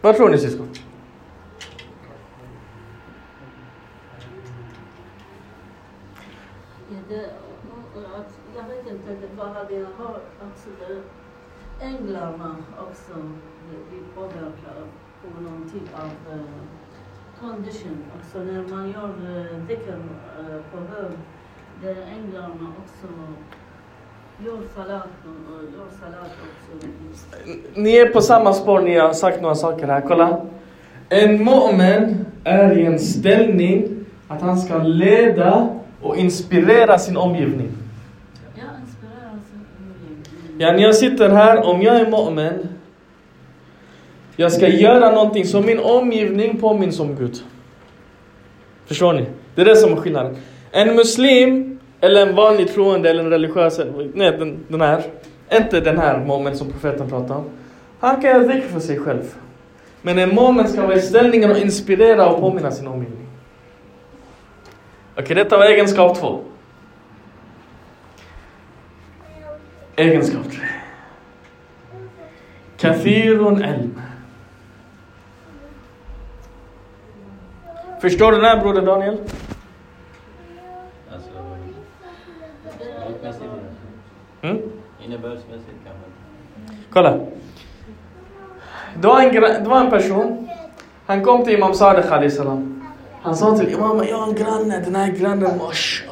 Vad 0.00 0.16
tror 0.16 0.28
ni 0.28 0.38
syskon? 0.38 0.68
Ja, 6.90 6.96
det, 7.08 7.24
att, 8.16 8.45
jag 8.56 8.64
vet 8.74 8.86
inte, 8.92 9.10
det 9.20 9.36
bara 9.36 9.48
hade 9.48 9.74
jag 9.74 9.88
hört 9.98 10.28
att 10.40 10.66
det, 10.80 11.02
änglarna 11.86 12.56
också 12.78 13.12
blir 13.90 14.04
påverkade 14.14 14.82
på 15.22 15.40
någon 15.42 15.70
typ 15.70 15.88
av 15.94 16.34
uh, 16.34 16.44
condition. 17.40 18.04
Också 18.18 18.38
när 18.38 18.76
man 18.76 18.90
gör 18.90 19.14
eh, 19.30 19.56
uh, 19.56 19.66
dhikr 19.66 19.88
uh, 19.88 20.54
eh, 20.54 20.60
på 20.72 20.78
hög, 20.78 21.12
där 21.82 21.96
änglarna 22.16 22.72
också 22.84 23.06
Gör 24.44 24.58
salat 24.74 25.08
och 25.24 25.62
gör 25.62 25.88
salat 26.00 26.30
också. 26.30 26.86
Ni 27.74 27.96
är 27.96 28.08
på 28.08 28.20
samma 28.20 28.52
spår, 28.52 28.80
ni 28.80 28.98
har 28.98 29.12
sagt 29.12 29.42
några 29.42 29.54
saker 29.54 29.86
här. 29.86 30.00
Kolla. 30.00 30.40
En 31.08 31.48
mu'min 31.48 32.24
är 32.44 32.78
i 32.78 32.86
en 32.86 32.98
ställning 32.98 34.04
att 34.28 34.40
han 34.42 34.58
ska 34.58 34.78
leda 34.78 35.68
och 36.02 36.16
inspirera 36.16 36.98
sin 36.98 37.16
omgivning. 37.16 37.85
Yani 40.58 40.82
jag 40.82 40.94
sitter 40.94 41.28
här, 41.28 41.66
om 41.66 41.82
jag 41.82 41.96
är 41.96 42.06
mu'min, 42.06 42.66
jag 44.36 44.52
ska 44.52 44.68
göra 44.68 45.10
någonting 45.10 45.44
som 45.44 45.66
min 45.66 45.78
omgivning 45.78 46.60
påminns 46.60 47.00
om 47.00 47.16
Gud. 47.16 47.36
Förstår 48.86 49.12
ni? 49.12 49.26
Det 49.54 49.60
är 49.60 49.64
det 49.64 49.76
som 49.76 49.92
är 49.92 49.96
skillnaden. 49.96 50.36
En 50.70 50.96
muslim, 50.96 51.78
eller 52.00 52.26
en 52.26 52.34
vanlig 52.34 52.74
troende, 52.74 53.10
eller 53.10 53.24
en 53.24 53.30
religiös, 53.30 53.80
nej 54.14 54.30
den, 54.38 54.58
den 54.68 54.80
här, 54.80 55.02
inte 55.52 55.80
den 55.80 55.98
här 55.98 56.18
mu'min 56.18 56.54
som 56.54 56.70
profeten 56.70 57.08
pratar 57.08 57.34
om. 57.34 57.44
Han 58.00 58.20
kan 58.20 58.30
göra 58.30 58.42
dhikr 58.42 58.68
för 58.68 58.80
sig 58.80 58.98
själv. 58.98 59.34
Men 60.02 60.18
en 60.18 60.30
mu'min 60.30 60.66
ska 60.66 60.82
vara 60.82 60.96
i 60.96 61.00
ställningen 61.00 61.50
och 61.50 61.58
inspirera 61.58 62.28
och 62.28 62.40
påminna 62.40 62.70
sin 62.70 62.86
omgivning. 62.86 63.26
Okej, 65.18 65.36
detta 65.36 65.58
var 65.58 65.64
egenskap 65.64 66.20
två. 66.20 66.40
Egenskap 69.96 70.44
tre. 70.50 70.66
Kathirun 72.76 73.64
ilm. 73.64 74.00
Förstår 78.00 78.32
du 78.32 78.36
den 78.38 78.46
här 78.46 78.60
broder 78.60 78.82
Daniel? 78.82 79.18
Alltså, 81.12 81.30
Mm? 84.42 84.58
Innebördsmässigt 85.04 85.76
kanske. 85.84 86.80
Kolla. 86.90 87.18
Det 89.00 89.08
var, 89.08 89.20
en, 89.22 89.32
det 89.64 89.68
var 89.68 89.80
en 89.80 89.90
person. 89.90 90.48
Han 91.06 91.24
kom 91.24 91.44
till 91.44 91.54
Imam 91.54 91.74
Sadiq 91.74 92.32
salam. 92.32 92.86
Han 93.22 93.36
sa 93.36 93.56
till 93.58 93.68
Imam, 93.68 94.04
jag 94.08 94.16
har 94.16 94.28
en 94.28 94.34
granne. 94.34 94.80
Den 94.84 94.96
här 94.96 95.12
grannen, 95.12 95.58
mashallah. 95.58 96.05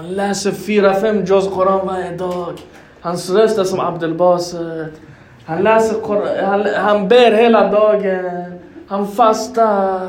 Han 0.00 0.08
läser 0.08 0.52
fyra, 0.52 0.94
fem 0.94 1.24
juz 1.24 1.48
Koran 1.54 1.86
varje 1.86 2.16
dag. 2.16 2.54
Hans 3.00 3.30
röst 3.30 3.58
är 3.58 3.64
som 3.64 3.80
Abdel 3.80 4.14
Baset. 4.14 5.00
Han 5.44 5.62
läser 5.62 6.00
Koran, 6.00 6.44
han, 6.44 6.66
han 6.76 7.08
ber 7.08 7.32
hela 7.32 7.70
dagen. 7.70 8.58
Han 8.88 9.08
fastar. 9.08 10.08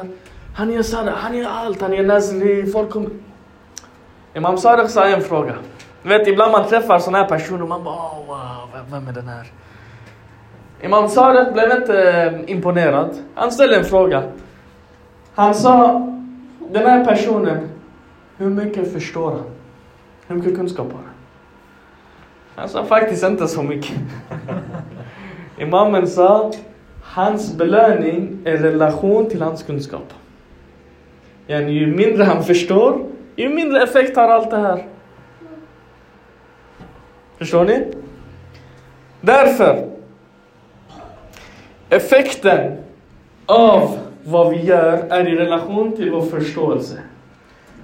Han 0.55 0.71
gör 0.71 0.81
sadaq, 0.81 1.15
han 1.17 1.37
gör 1.37 1.49
allt. 1.49 1.81
Han 1.81 1.93
gör 1.93 2.03
Nazli. 2.03 2.65
Folk 2.71 2.89
kommer... 2.89 3.09
Imam 4.33 4.57
Sadiq 4.57 4.89
sa 4.89 5.05
en 5.05 5.21
fråga. 5.21 5.53
Du 6.03 6.09
vet, 6.09 6.27
ibland 6.27 6.51
man 6.51 6.67
träffar 6.67 6.99
såna 6.99 7.17
här 7.17 7.25
e 7.25 7.29
personer 7.29 7.61
och 7.61 7.69
man 7.69 7.83
bara 7.83 7.95
oh, 7.95 8.27
wow, 8.27 8.83
vem- 8.91 9.07
är 9.07 9.13
den 9.13 9.27
här? 9.27 9.51
Imam 10.81 11.09
Sadiq 11.09 11.53
blev 11.53 11.71
inte 11.71 12.11
eh, 12.11 12.51
imponerad. 12.51 13.09
Han 13.35 13.51
ställde 13.51 13.75
en 13.75 13.85
fråga. 13.85 14.23
Han 15.35 15.55
sa, 15.55 16.07
den 16.69 16.85
här 16.85 17.05
personen, 17.05 17.69
hur 18.37 18.49
mycket 18.49 18.93
förstår 18.93 19.31
han? 19.31 19.60
Hur 20.31 20.37
mycket 20.37 20.55
kunskap 20.55 20.91
har 20.91 20.99
han? 20.99 21.09
Han 22.55 22.69
sa 22.69 22.85
faktiskt 22.85 23.23
inte 23.23 23.47
så 23.47 23.63
mycket. 23.63 23.95
Imamen 25.57 26.07
sa, 26.07 26.51
hans 27.03 27.57
belöning 27.57 28.37
är 28.45 28.57
relation 28.57 29.29
till 29.29 29.41
hans 29.41 29.63
kunskap. 29.63 30.13
Yani, 31.47 31.71
ju 31.71 31.95
mindre 31.95 32.23
han 32.23 32.43
förstår, 32.43 33.05
ju 33.35 33.49
mindre 33.49 33.83
effekt 33.83 34.15
har 34.15 34.27
allt 34.27 34.49
det 34.49 34.57
här. 34.57 34.85
Förstår 37.37 37.65
ni? 37.65 37.87
Därför, 39.21 39.87
effekten 41.89 42.77
av 43.45 43.97
vad 44.23 44.49
vi 44.49 44.65
gör 44.65 45.05
är 45.09 45.27
i 45.27 45.35
relation 45.35 45.95
till 45.95 46.11
vår 46.11 46.21
förståelse. 46.21 46.99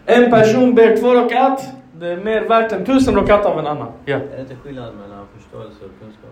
En 0.06 0.32
person 0.32 0.76
ber 0.76 0.98
två 0.98 1.14
rakat, 1.14 1.77
det 1.97 2.09
är 2.09 2.17
mer 2.17 2.49
värt 2.49 2.73
än 2.73 2.85
tusen 2.85 3.15
rakat 3.15 3.47
av 3.47 3.59
en 3.59 3.67
annan. 3.67 3.93
Ja. 4.05 4.17
Är 4.17 4.21
det 4.37 4.41
inte 4.41 4.57
skillnad 4.57 4.95
mellan 4.95 5.27
förståelse 5.39 5.85
och 5.85 5.91
kunskap? 6.01 6.31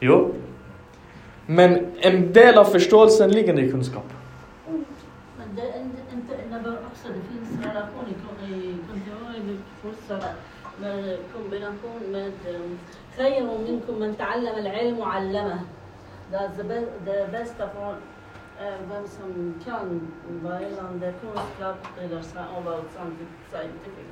Jo. 0.00 0.34
Men 1.46 1.86
en 2.00 2.32
del 2.32 2.58
av 2.58 2.64
förståelsen 2.64 3.30
ligger 3.30 3.58
i 3.58 3.70
kunskap. 3.70 4.04
Men 5.38 5.56
det 5.56 5.62
är 5.62 5.80
inte, 5.80 6.02
inte 6.14 6.34
innebär 6.46 6.78
också, 6.92 7.08
det 7.08 7.34
finns 7.34 7.66
relation 7.66 8.04
i 8.08 8.14
kontinuerlig 8.88 9.58
fostran 9.82 10.20
med 10.80 11.18
kombination 11.34 12.00
med 12.12 12.32
خير 13.16 13.42
منكم 13.68 13.98
من 14.00 14.16
تعلم 14.16 14.54
العلم 14.58 14.98
وعلمه. 14.98 15.58
Det 16.30 16.36
är 16.36 16.50
det 16.56 16.62
bä- 16.64 16.90
det 17.04 17.32
bästa 17.32 17.68
från 17.68 17.94
eh, 18.60 18.74
vem 18.90 19.08
som 19.08 19.54
kan 19.64 20.08
vad 20.42 20.62
gällande 20.62 21.14
kunskap 21.20 21.76
eller 22.00 22.22
sa- 22.22 22.58
about 22.58 22.84
something 22.96 23.28
scientific. 23.50 24.06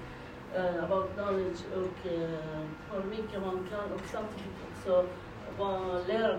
uh, 0.57 0.83
about 0.83 1.15
knowledge 1.15 1.61
och 1.75 2.11
uh, 2.11 2.19
hur 2.91 3.03
mycket 3.09 3.41
man 3.41 3.67
kan 3.69 3.87
och 3.95 4.01
samtidigt 4.11 4.59
också 4.71 5.05
vara 5.57 5.99
lärd, 6.07 6.37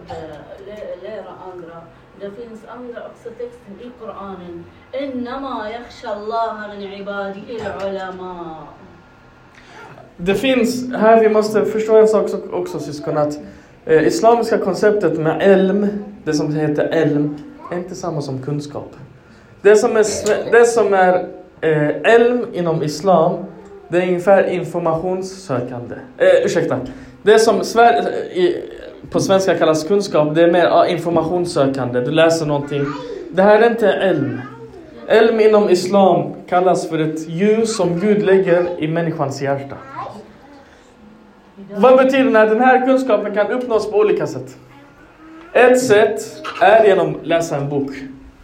andra. 1.52 1.80
Det 2.20 2.30
finns 2.30 2.60
andra 2.68 3.06
också 3.06 3.28
texter 3.28 3.86
i 3.86 3.90
Koranen. 4.00 4.64
Innama 4.92 5.70
yakhsha 5.70 6.08
Allah 6.08 6.78
min 6.78 6.92
ibadihi 6.92 7.60
ulama. 7.86 8.56
Det 10.16 10.34
finns, 10.34 10.92
här 10.92 11.20
vi 11.20 11.28
måste 11.28 11.64
förstå 11.64 11.96
en 11.96 12.08
sak 12.08 12.22
också, 12.24 12.42
också 12.52 12.78
syskon 12.78 13.18
att 13.18 13.38
eh, 13.84 14.06
islamiska 14.06 14.58
konceptet 14.58 15.18
med 15.18 15.42
elm, 15.42 15.88
det 16.24 16.34
som 16.34 16.54
heter 16.54 16.84
elm, 16.84 17.36
är 17.72 17.78
inte 17.78 17.94
samma 17.94 18.22
som 18.22 18.42
kunskap. 18.42 18.96
Det 19.62 19.76
som 19.76 19.96
är, 19.96 20.04
det 20.52 20.66
som 20.66 20.94
är 20.94 21.28
eh, 21.60 22.14
elm 22.14 22.46
inom 22.52 22.82
islam 22.82 23.44
det 23.94 24.02
är 24.02 24.06
ungefär 24.08 24.46
informationssökande. 24.46 25.94
Eh, 26.18 26.44
ursäkta. 26.46 26.78
Det 27.22 27.38
som 27.38 27.60
Sver- 27.60 28.08
eh, 28.32 28.38
i, 28.38 28.64
på 29.10 29.20
svenska 29.20 29.58
kallas 29.58 29.84
kunskap, 29.84 30.34
det 30.34 30.42
är 30.42 30.50
mer 30.52 30.84
informationssökande. 30.86 32.00
Du 32.00 32.10
läser 32.10 32.46
någonting. 32.46 32.84
Det 33.30 33.42
här 33.42 33.62
är 33.62 33.70
inte 33.70 33.92
elm. 33.92 34.40
Elm 35.08 35.40
inom 35.40 35.68
islam 35.70 36.32
kallas 36.48 36.88
för 36.88 36.98
ett 36.98 37.28
ljus 37.28 37.76
som 37.76 38.00
Gud 38.00 38.22
lägger 38.26 38.66
i 38.82 38.88
människans 38.88 39.42
hjärta. 39.42 39.76
Vad 41.76 41.96
betyder 41.96 42.24
det? 42.40 42.54
Den 42.54 42.60
här 42.60 42.86
kunskapen 42.86 43.34
kan 43.34 43.46
uppnås 43.50 43.90
på 43.90 43.98
olika 43.98 44.26
sätt. 44.26 44.56
Ett 45.52 45.80
sätt 45.80 46.20
är 46.60 46.84
genom 46.84 47.14
att 47.14 47.26
läsa 47.26 47.56
en 47.56 47.68
bok. 47.68 47.90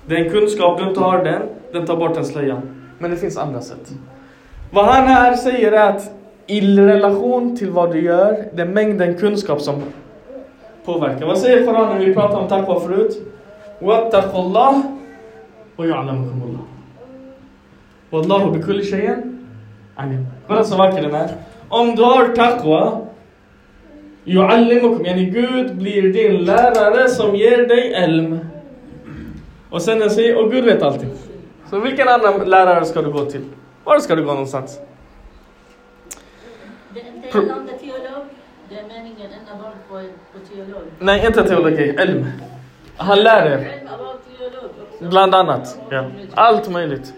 Det 0.06 0.14
är 0.16 0.24
en 0.24 0.30
kunskap, 0.30 0.78
du 0.80 0.88
inte 0.88 1.00
har 1.00 1.24
den, 1.24 1.42
den 1.72 1.86
tar 1.86 1.96
bort 1.96 2.16
en 2.16 2.24
slöja. 2.24 2.62
Men 2.98 3.10
det 3.10 3.16
finns 3.16 3.36
andra 3.38 3.60
sätt. 3.60 3.92
Vad 4.70 4.84
han 4.84 5.06
här 5.06 5.36
säger 5.36 5.72
är 5.72 5.90
att 5.90 6.10
i 6.46 6.60
relation 6.60 7.56
till 7.56 7.70
vad 7.70 7.92
du 7.92 8.00
gör, 8.00 8.44
det 8.54 8.62
är 8.62 8.66
mängden 8.66 9.18
kunskap 9.18 9.60
som 9.60 9.82
påverkar. 10.84 11.26
Vad 11.26 11.38
säger 11.38 11.66
Koranen? 11.66 11.98
Vi 11.98 12.14
pratade 12.14 12.42
om 12.42 12.48
taqwa 12.48 12.80
förut. 12.80 13.22
Wattaqullah 13.78 14.82
ya'lamukumullah. 15.76 16.64
Wallahu 18.10 18.52
bikulli 18.52 18.82
shay'in 18.82 19.46
alim. 19.94 20.26
Kolla 20.46 20.64
så 20.64 20.76
vacker 20.76 21.02
den 21.02 21.14
är. 21.14 21.28
Om 21.68 21.96
du 21.96 22.02
har 22.02 22.28
taqwa, 22.28 23.00
yu'allimukum, 24.24 25.06
yani 25.06 25.24
Gud 25.24 25.76
blir 25.76 26.12
din 26.12 26.44
lärare 26.44 27.08
som 27.08 27.36
ger 27.36 27.68
dig 27.68 27.94
elm. 27.94 28.38
Och 29.70 29.82
sen 29.82 30.10
säger, 30.10 30.44
och 30.44 30.52
Gud 30.52 30.64
vet 30.64 30.82
allting. 30.82 31.10
Så 31.70 31.80
vilken 31.80 32.08
annan 32.08 32.50
lärare 32.50 32.84
ska 32.84 33.02
du 33.02 33.12
gå 33.12 33.24
till? 33.24 33.44
Var 33.84 33.98
ska 34.00 34.14
du 34.14 34.24
gå 34.24 34.30
någonstans? 34.32 34.78
Det 36.94 37.00
är 37.00 37.06
inte 37.16 37.28
Pro- 37.28 37.42
gällande 37.42 37.72
teolog. 37.78 38.24
Det 38.68 38.78
är 38.78 38.88
meningen 38.88 39.30
enbart 39.52 39.74
på, 39.88 39.94
på 40.32 40.46
teolog. 40.54 40.82
Nej, 40.98 41.26
inte 41.26 41.44
teologi, 41.48 41.88
elm. 41.98 42.26
Han 42.96 43.20
lär 43.22 43.46
er. 43.46 43.82
Bland 45.00 45.34
annat. 45.34 45.78
Ja. 45.90 46.04
Allt 46.34 46.68
möjligt. 46.70 47.14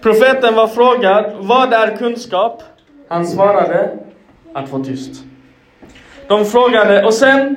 Profeten 0.00 0.54
var 0.54 0.66
frågad, 0.68 1.36
vad 1.40 1.72
är 1.72 1.96
kunskap? 1.96 2.62
Han 3.08 3.26
svarade, 3.26 3.98
att 4.54 4.68
få 4.68 4.84
tyst. 4.84 5.22
De 6.28 6.44
frågade, 6.44 7.04
och 7.04 7.14
sen? 7.14 7.56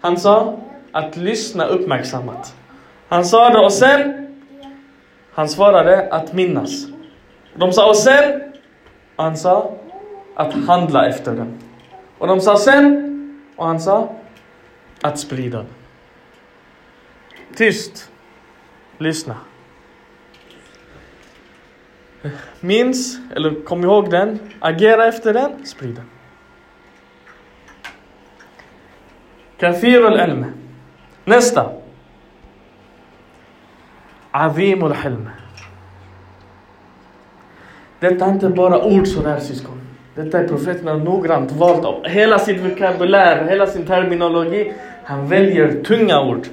Han 0.00 0.16
sa, 0.16 0.56
att 0.92 1.16
lyssna 1.16 1.66
uppmärksammat. 1.66 2.54
Han 3.08 3.24
sa 3.24 3.50
det, 3.50 3.58
och 3.58 3.72
sen? 3.72 4.26
Han 5.34 5.48
svarade, 5.48 6.08
att 6.12 6.32
minnas. 6.32 6.86
De 7.56 7.72
sa 7.72 7.88
och 7.88 7.96
sen, 7.96 8.52
han 9.16 9.36
sa 9.36 9.74
att 10.34 10.54
handla 10.54 11.08
efter 11.08 11.32
den. 11.32 11.58
Och 12.18 12.26
de 12.26 12.40
sa 12.40 12.56
sen, 12.58 13.42
och 13.56 13.66
han 13.66 13.80
sa 13.80 14.14
att 15.00 15.18
sprida 15.18 15.58
den. 15.58 15.66
Tyst. 17.56 18.10
Lyssna. 18.98 19.36
Minns, 22.60 23.18
eller 23.36 23.64
kom 23.64 23.84
ihåg 23.84 24.10
den. 24.10 24.38
Agera 24.60 25.06
efter 25.06 25.34
den, 25.34 25.66
sprid 25.66 25.94
den. 25.94 26.08
كثير 29.58 30.08
العلم 30.08 30.54
نستا 31.28 31.82
عظيم 34.34 34.86
الحلم 34.86 35.30
detta 38.10 38.24
är 38.24 38.30
inte 38.30 38.48
bara 38.48 38.84
ord 38.84 39.06
sådär 39.06 39.38
syskon. 39.38 39.80
Detta 40.14 40.38
är 40.38 40.48
profeten 40.48 40.88
har 40.88 40.96
noggrant 40.96 41.52
valt 41.52 41.84
av 41.84 42.04
hela 42.04 42.38
sin 42.38 42.68
vokabulär, 42.68 43.44
hela 43.44 43.66
sin 43.66 43.86
terminologi. 43.86 44.72
Han 45.04 45.28
väljer 45.28 45.82
tunga 45.82 46.20
ord. 46.20 46.46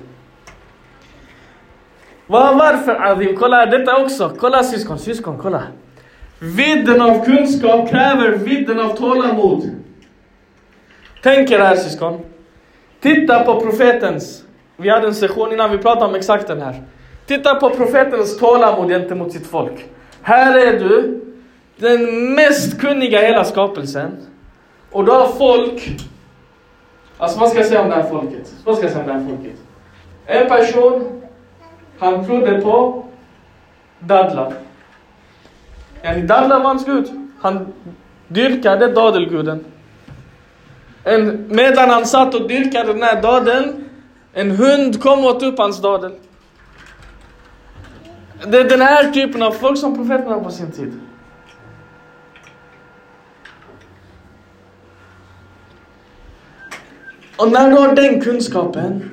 Var, 2.27 2.53
varför 2.53 3.11
Azim? 3.11 3.35
Kolla 3.37 3.65
detta 3.65 4.03
också. 4.03 4.31
Kolla 4.39 4.63
syskon, 4.63 4.99
syskon, 4.99 5.37
kolla. 5.37 5.63
Vidden 6.39 7.01
av 7.01 7.25
kunskap 7.25 7.89
kräver 7.89 8.31
vidden 8.31 8.79
av 8.79 8.97
tålamod. 8.97 9.69
Tänk 11.23 11.51
er 11.51 11.59
här 11.59 11.75
syskon. 11.75 12.19
Titta 12.99 13.43
på 13.43 13.61
profetens, 13.61 14.43
vi 14.77 14.89
hade 14.89 15.07
en 15.07 15.15
session 15.15 15.51
innan 15.51 15.71
vi 15.71 15.77
pratade 15.77 16.05
om 16.05 16.15
exakt 16.15 16.47
den 16.47 16.61
här. 16.61 16.83
Titta 17.25 17.55
på 17.55 17.69
profetens 17.69 18.37
tålamod 18.37 18.89
gentemot 18.89 19.31
sitt 19.31 19.47
folk. 19.47 19.85
Här 20.21 20.57
är 20.67 20.79
du, 20.79 21.19
den 21.83 22.33
mest 22.33 22.79
kunniga 22.79 23.21
i 23.21 23.25
hela 23.25 23.45
skapelsen. 23.45 24.17
Och 24.91 25.05
du 25.05 25.11
har 25.11 25.27
folk, 25.27 25.99
alltså 27.17 27.39
vad 27.39 27.49
ska 27.49 27.57
jag 27.57 27.67
säga 27.67 27.81
om 27.81 27.89
det 27.89 27.95
här 27.95 28.09
folket? 28.09 28.53
Vad 28.65 28.75
ska 28.75 28.85
jag 28.85 28.93
säga 28.93 29.03
om 29.03 29.09
det 29.09 29.13
här 29.13 29.27
folket? 29.35 29.59
En 30.25 30.47
person, 30.47 31.21
han 31.99 32.25
trodde 32.25 32.61
på 32.61 33.05
dadlar. 33.99 34.53
Yani 36.03 36.21
dadlar 36.21 36.59
var 36.59 36.65
hans 36.65 36.85
gud. 36.85 37.29
Han 37.41 37.73
dyrkade 38.27 38.87
dadelguden. 38.87 39.65
En, 41.03 41.47
medan 41.49 41.89
han 41.89 42.05
satt 42.05 42.35
och 42.35 42.47
dyrkade 42.47 42.93
den 42.93 43.03
här 43.03 43.21
dadeln, 43.21 43.89
en 44.33 44.51
hund 44.51 45.01
kom 45.01 45.19
och 45.19 45.35
åt 45.35 45.43
upp 45.43 45.57
hans 45.57 45.81
dadel. 45.81 46.11
Det 48.47 48.57
är 48.57 48.69
den 48.69 48.81
här 48.81 49.11
typen 49.11 49.43
av 49.43 49.51
folk 49.51 49.77
som 49.77 49.95
profeterna 49.95 50.39
på 50.39 50.51
sin 50.51 50.71
tid. 50.71 50.99
Och 57.37 57.51
när 57.51 57.69
du 57.69 57.75
har 57.75 57.95
den 57.95 58.21
kunskapen, 58.21 59.09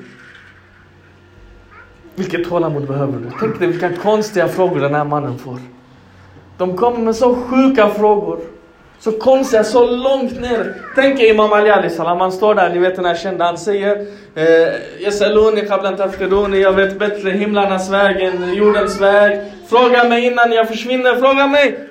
vilket 2.15 2.49
tålamod 2.49 2.87
behöver 2.87 3.19
du? 3.19 3.31
Tänk 3.39 3.59
dig 3.59 3.67
vilka 3.67 3.93
konstiga 3.93 4.47
frågor 4.47 4.79
den 4.79 4.95
här 4.95 5.03
mannen 5.03 5.37
får. 5.37 5.59
De 6.57 6.77
kommer 6.77 6.99
med 6.99 7.15
så 7.15 7.35
sjuka 7.35 7.89
frågor. 7.89 8.39
Så 8.99 9.11
konstiga, 9.11 9.63
så 9.63 9.87
långt 9.87 10.41
ner. 10.41 10.75
Tänk 10.95 11.19
er 11.19 11.29
Imam 11.33 11.53
Ali 11.53 11.69
Ali 11.69 11.89
salam, 11.89 12.19
han 12.21 12.31
står 12.31 12.55
där, 12.55 12.69
ni 12.69 12.79
vet 12.79 12.95
den 12.95 13.05
här 13.05 13.15
kända, 13.15 13.45
han 13.45 13.57
säger 13.57 14.05
eh, 14.35 15.03
Yasaluni 15.03 15.61
qablan 15.67 15.97
tafkiruni, 15.97 16.61
jag 16.61 16.73
vet 16.73 16.99
bättre 16.99 17.29
himlarnas 17.29 17.89
väg 17.89 18.21
än 18.21 18.53
jordens 18.53 19.01
väg. 19.01 19.41
Fråga 19.69 20.03
mig 20.03 20.25
innan 20.25 20.51
jag 20.51 20.67
försvinner, 20.67 21.15
fråga 21.15 21.47
mig! 21.47 21.87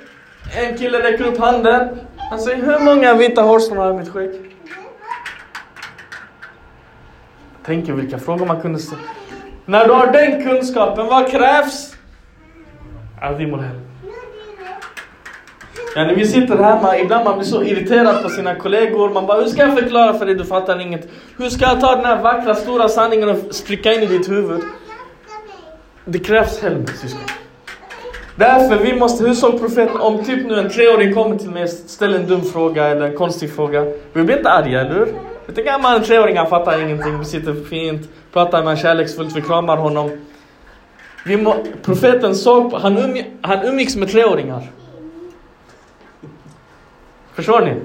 En 0.56 0.78
kille 0.78 0.98
räcker 0.98 1.26
upp 1.26 1.38
handen. 1.38 1.88
Han 2.30 2.38
säger, 2.38 2.62
hur 2.62 2.84
många 2.84 3.14
vita 3.14 3.42
hårstrån 3.42 3.78
har 3.78 3.86
jag 3.86 3.94
i 3.94 3.98
mitt 3.98 4.08
skägg? 4.08 4.49
Tänk 7.66 7.88
er 7.88 7.92
vilka 7.92 8.18
frågor 8.18 8.46
man 8.46 8.60
kunde 8.60 8.78
ställa. 8.78 9.02
När 9.64 9.86
du 9.86 9.92
har 9.92 10.06
den 10.06 10.42
kunskapen, 10.42 11.06
vad 11.06 11.30
krävs? 11.30 11.94
Azimul. 13.20 13.64
Ja, 15.94 16.04
när 16.04 16.14
vi 16.14 16.26
sitter 16.26 16.56
hemma, 16.56 16.98
ibland 16.98 17.24
man 17.24 17.38
blir 17.38 17.46
så 17.46 17.62
irriterad 17.62 18.22
på 18.22 18.28
sina 18.28 18.54
kollegor. 18.54 19.10
Man 19.10 19.26
bara, 19.26 19.40
hur 19.40 19.46
ska 19.46 19.62
jag 19.62 19.78
förklara 19.78 20.14
för 20.14 20.26
dig? 20.26 20.34
Du 20.34 20.44
fattar 20.44 20.80
inget. 20.80 21.08
Hur 21.36 21.48
ska 21.48 21.64
jag 21.64 21.80
ta 21.80 21.96
den 21.96 22.04
här 22.04 22.22
vackra, 22.22 22.54
stora 22.54 22.88
sanningen 22.88 23.28
och 23.28 23.54
spricka 23.54 23.92
in 23.92 24.02
i 24.02 24.06
ditt 24.06 24.30
huvud? 24.30 24.60
Det 26.04 26.18
krävs 26.18 26.62
helm, 26.62 26.86
syskon. 26.86 27.24
Därför 28.36 28.76
vi 28.76 28.98
måste, 28.98 29.24
hur 29.24 29.34
såg 29.34 29.60
profeten 29.60 30.00
om 30.00 30.24
typ 30.24 30.46
nu 30.46 30.58
en 30.58 30.70
treåring 30.70 31.14
kommer 31.14 31.36
till 31.36 31.50
mig 31.50 31.62
och 31.62 31.68
ställer 31.68 32.18
en 32.18 32.26
dum 32.26 32.44
fråga 32.44 32.86
eller 32.86 33.06
en 33.06 33.16
konstig 33.16 33.54
fråga. 33.54 33.84
Vi 34.12 34.22
blir 34.22 34.36
inte 34.36 34.50
arga, 34.50 34.80
eller 34.80 34.94
hur? 34.94 35.29
Lite 35.50 35.62
gammal 35.62 36.04
treåring, 36.04 36.36
han 36.36 36.46
fattar 36.46 36.82
ingenting, 36.82 37.18
vi 37.18 37.24
sitter 37.24 37.54
fint, 37.54 38.08
pratar 38.32 38.64
med 38.64 38.78
kärleksfullt, 38.78 39.36
vi 39.36 39.42
kramar 39.42 39.76
honom. 39.76 40.10
Vi 41.26 41.36
må, 41.36 41.54
profeten 41.82 42.34
såg, 42.34 42.72
han, 42.72 42.98
umg, 42.98 43.36
han 43.42 43.66
umgicks 43.66 43.96
med 43.96 44.08
treåringar. 44.08 44.62
Förstår 47.32 47.60
ni? 47.60 47.82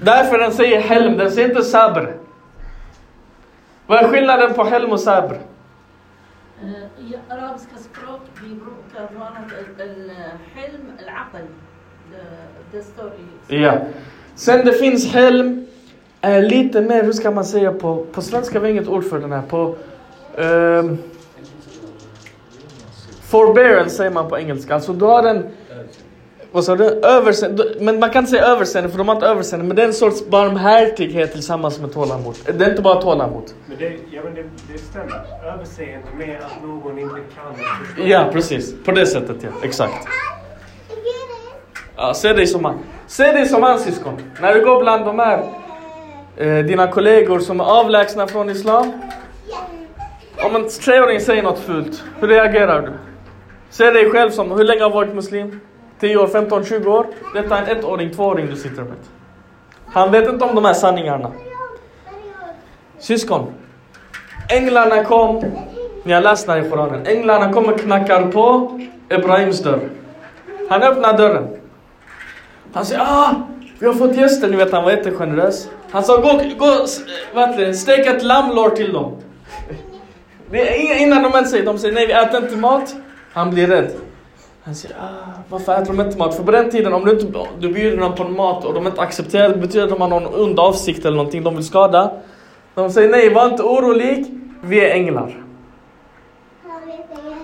Därför 0.00 0.38
den 0.38 0.52
säger 0.52 0.80
helm, 0.80 1.18
den 1.18 1.30
säger 1.30 1.48
inte 1.48 1.62
sabr. 1.62 2.16
Vad 3.86 3.98
är 3.98 4.08
skillnaden 4.08 4.54
på 4.54 4.64
helm 4.64 4.92
och 4.92 5.00
sabr? 5.00 5.34
Eh, 6.62 7.04
I 7.04 7.18
arabiska 7.28 7.76
språk 7.76 8.20
vi 8.42 8.48
brukar 8.48 9.02
eh, 9.02 10.30
helm, 10.54 10.92
al-aql. 10.98 11.46
Det 12.72 12.82
står 12.82 13.12
i... 13.48 13.62
Ja. 13.62 13.78
Sen 14.34 14.64
det 14.66 14.72
finns 14.72 15.12
helm 15.12 15.66
är 16.20 16.42
lite 16.42 16.80
mer, 16.80 17.04
hur 17.04 17.12
ska 17.12 17.30
man 17.30 17.44
säga 17.44 17.72
på, 17.72 18.06
på 18.12 18.22
svenska 18.22 18.58
har 18.58 18.66
vi 18.66 18.70
inget 18.70 18.88
ord 18.88 19.04
för 19.04 19.18
den 19.18 19.32
här. 19.32 19.42
På, 19.42 19.76
um, 20.36 20.98
forbearance 23.22 23.96
säger 23.96 24.10
man 24.10 24.28
på 24.28 24.38
engelska. 24.38 24.74
Alltså 24.74 24.92
du 24.92 25.04
har 25.04 25.22
en, 25.22 25.46
vad 26.52 26.64
sa 26.64 26.76
du? 26.76 26.84
Överseende. 26.84 27.64
Men 27.80 27.98
man 27.98 28.10
kan 28.10 28.22
inte 28.22 28.30
säga 28.30 28.44
överseende 28.44 28.90
för 28.90 28.98
de 28.98 29.08
har 29.08 29.14
inte 29.14 29.26
överseende. 29.26 29.66
Men 29.66 29.76
det 29.76 29.82
är 29.82 29.86
en 29.86 29.94
sorts 29.94 30.26
barmhärtighet 30.26 31.32
tillsammans 31.32 31.80
med 31.80 31.92
tålamod. 31.92 32.36
Det 32.44 32.64
är 32.64 32.70
inte 32.70 32.82
bara 32.82 33.02
tålamod. 33.02 33.50
Men 33.66 33.78
det, 33.78 33.96
ja, 34.10 34.20
men 34.24 34.34
det, 34.34 34.42
det 34.72 34.78
stämmer. 34.78 35.24
Överseende 35.54 36.08
med 36.18 36.36
att 36.36 36.62
någon 36.62 36.98
inte 36.98 37.14
kan 37.14 37.54
förstå. 37.54 38.02
Ja, 38.02 38.28
precis. 38.32 38.74
På 38.84 38.92
det 38.92 39.06
sättet, 39.06 39.36
ja. 39.40 39.48
Exakt. 39.62 40.08
Ja, 41.96 42.14
se 42.14 42.32
dig 42.32 42.46
som 42.46 42.64
han. 42.64 42.78
Se 43.06 43.32
dig 43.32 43.46
som 43.46 43.62
hans 43.62 43.82
syskon. 43.82 44.16
När 44.40 44.54
du 44.54 44.64
går 44.64 44.80
bland 44.80 45.04
de 45.04 45.18
här 45.18 45.38
eh, 45.38 45.44
dina 46.40 46.86
kollegor 46.86 47.38
som 47.38 47.60
är 47.60 47.64
avlägsna 47.64 48.26
från 48.26 48.50
Islam. 48.50 48.92
Om 50.44 50.56
en 50.56 50.68
treåring 50.68 51.20
säger 51.20 51.42
något 51.42 51.58
fult, 51.58 52.04
hur 52.20 52.28
reagerar 52.28 52.82
du? 52.82 52.92
Se 53.70 53.90
dig 53.90 54.10
själv 54.10 54.30
som, 54.30 54.50
hur 54.50 54.64
länge 54.64 54.82
har 54.82 54.90
du 54.90 54.94
varit 54.94 55.14
muslim? 55.14 55.60
10 56.00 56.16
år, 56.16 56.26
15, 56.26 56.64
20 56.64 56.90
år? 56.90 57.06
Detta 57.34 57.58
är 57.58 57.62
en 57.62 57.78
ettåring, 57.78 58.10
tvååring 58.10 58.46
du 58.46 58.56
sitter 58.56 58.82
med. 58.82 58.96
Han 59.86 60.12
vet 60.12 60.28
inte 60.28 60.44
om 60.44 60.54
de 60.54 60.64
här 60.64 60.74
sanningarna. 60.74 61.32
Syskon. 62.98 63.46
Änglarna 64.48 65.04
kom, 65.04 65.44
ni 66.02 66.12
har 66.12 66.20
läst 66.20 66.46
den 66.46 66.66
i 66.66 66.70
Koranen. 66.70 67.06
Änglarna 67.06 67.52
kommer 67.52 67.72
och 67.72 67.80
knackar 67.80 68.26
på 68.26 68.78
Ibrahims 69.10 69.62
dörr. 69.62 69.80
Han 70.68 70.82
öppnar 70.82 71.18
dörren. 71.18 71.48
Han 72.72 72.84
säger 72.84 73.00
ah, 73.02 73.34
vi 73.78 73.86
har 73.86 73.94
fått 73.94 74.16
gäster. 74.16 74.48
Ni 74.48 74.56
vet 74.56 74.72
han 74.72 74.84
var 74.84 74.90
jättegenerös. 74.90 75.68
Han 75.90 76.04
sa 76.04 76.16
gå, 76.16 76.40
gå 76.58 76.86
vad 77.34 77.56
det, 77.56 77.74
stek 77.74 78.06
ett 78.06 78.22
lammlår 78.22 78.70
till 78.70 78.92
dem. 78.92 79.16
Det 80.50 80.98
innan 80.98 81.22
de 81.22 81.32
ens 81.32 81.50
säger, 81.50 81.66
de 81.66 81.78
säger 81.78 81.94
nej 81.94 82.06
vi 82.06 82.12
äter 82.12 82.42
inte 82.42 82.56
mat. 82.56 82.94
Han 83.32 83.50
blir 83.50 83.66
rädd. 83.66 83.90
Han 84.62 84.74
säger 84.74 84.96
ah, 84.96 85.32
varför 85.48 85.82
äter 85.82 85.92
de 85.94 86.00
inte 86.00 86.18
mat? 86.18 86.34
För 86.34 86.42
på 86.44 86.50
den 86.50 86.70
tiden 86.70 86.92
om 86.92 87.04
du 87.04 87.10
inte 87.10 87.46
du 87.58 87.72
bjuder 87.72 87.96
dem 87.96 88.14
på 88.14 88.24
mat 88.24 88.64
och 88.64 88.74
de 88.74 88.86
inte 88.86 89.00
accepterar 89.00 89.48
det 89.48 89.56
betyder 89.56 89.84
att 89.84 89.90
de 89.90 90.00
har 90.00 90.08
någon 90.08 90.40
ond 90.40 90.60
avsikt 90.60 91.04
eller 91.04 91.16
någonting 91.16 91.42
de 91.42 91.56
vill 91.56 91.66
skada. 91.66 92.10
De 92.74 92.90
säger 92.90 93.08
nej, 93.08 93.34
var 93.34 93.46
inte 93.46 93.62
orolig. 93.62 94.26
Vi 94.62 94.80
är 94.80 94.94
änglar. 94.94 95.44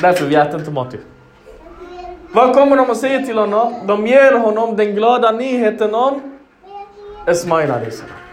Därför 0.00 0.26
vi 0.26 0.34
äter 0.34 0.60
inte 0.60 0.70
mat 0.70 0.94
ju. 0.94 0.98
Vad 2.32 2.54
kommer 2.54 2.76
de 2.76 2.90
att 2.90 2.96
säga 2.96 3.22
till 3.22 3.38
honom? 3.38 3.74
De 3.86 4.06
ger 4.06 4.32
honom 4.38 4.76
den 4.76 4.94
glada 4.94 5.30
nyheten 5.30 5.94
om 5.94 6.20
Ismail 7.28 7.68
salam. 7.68 8.25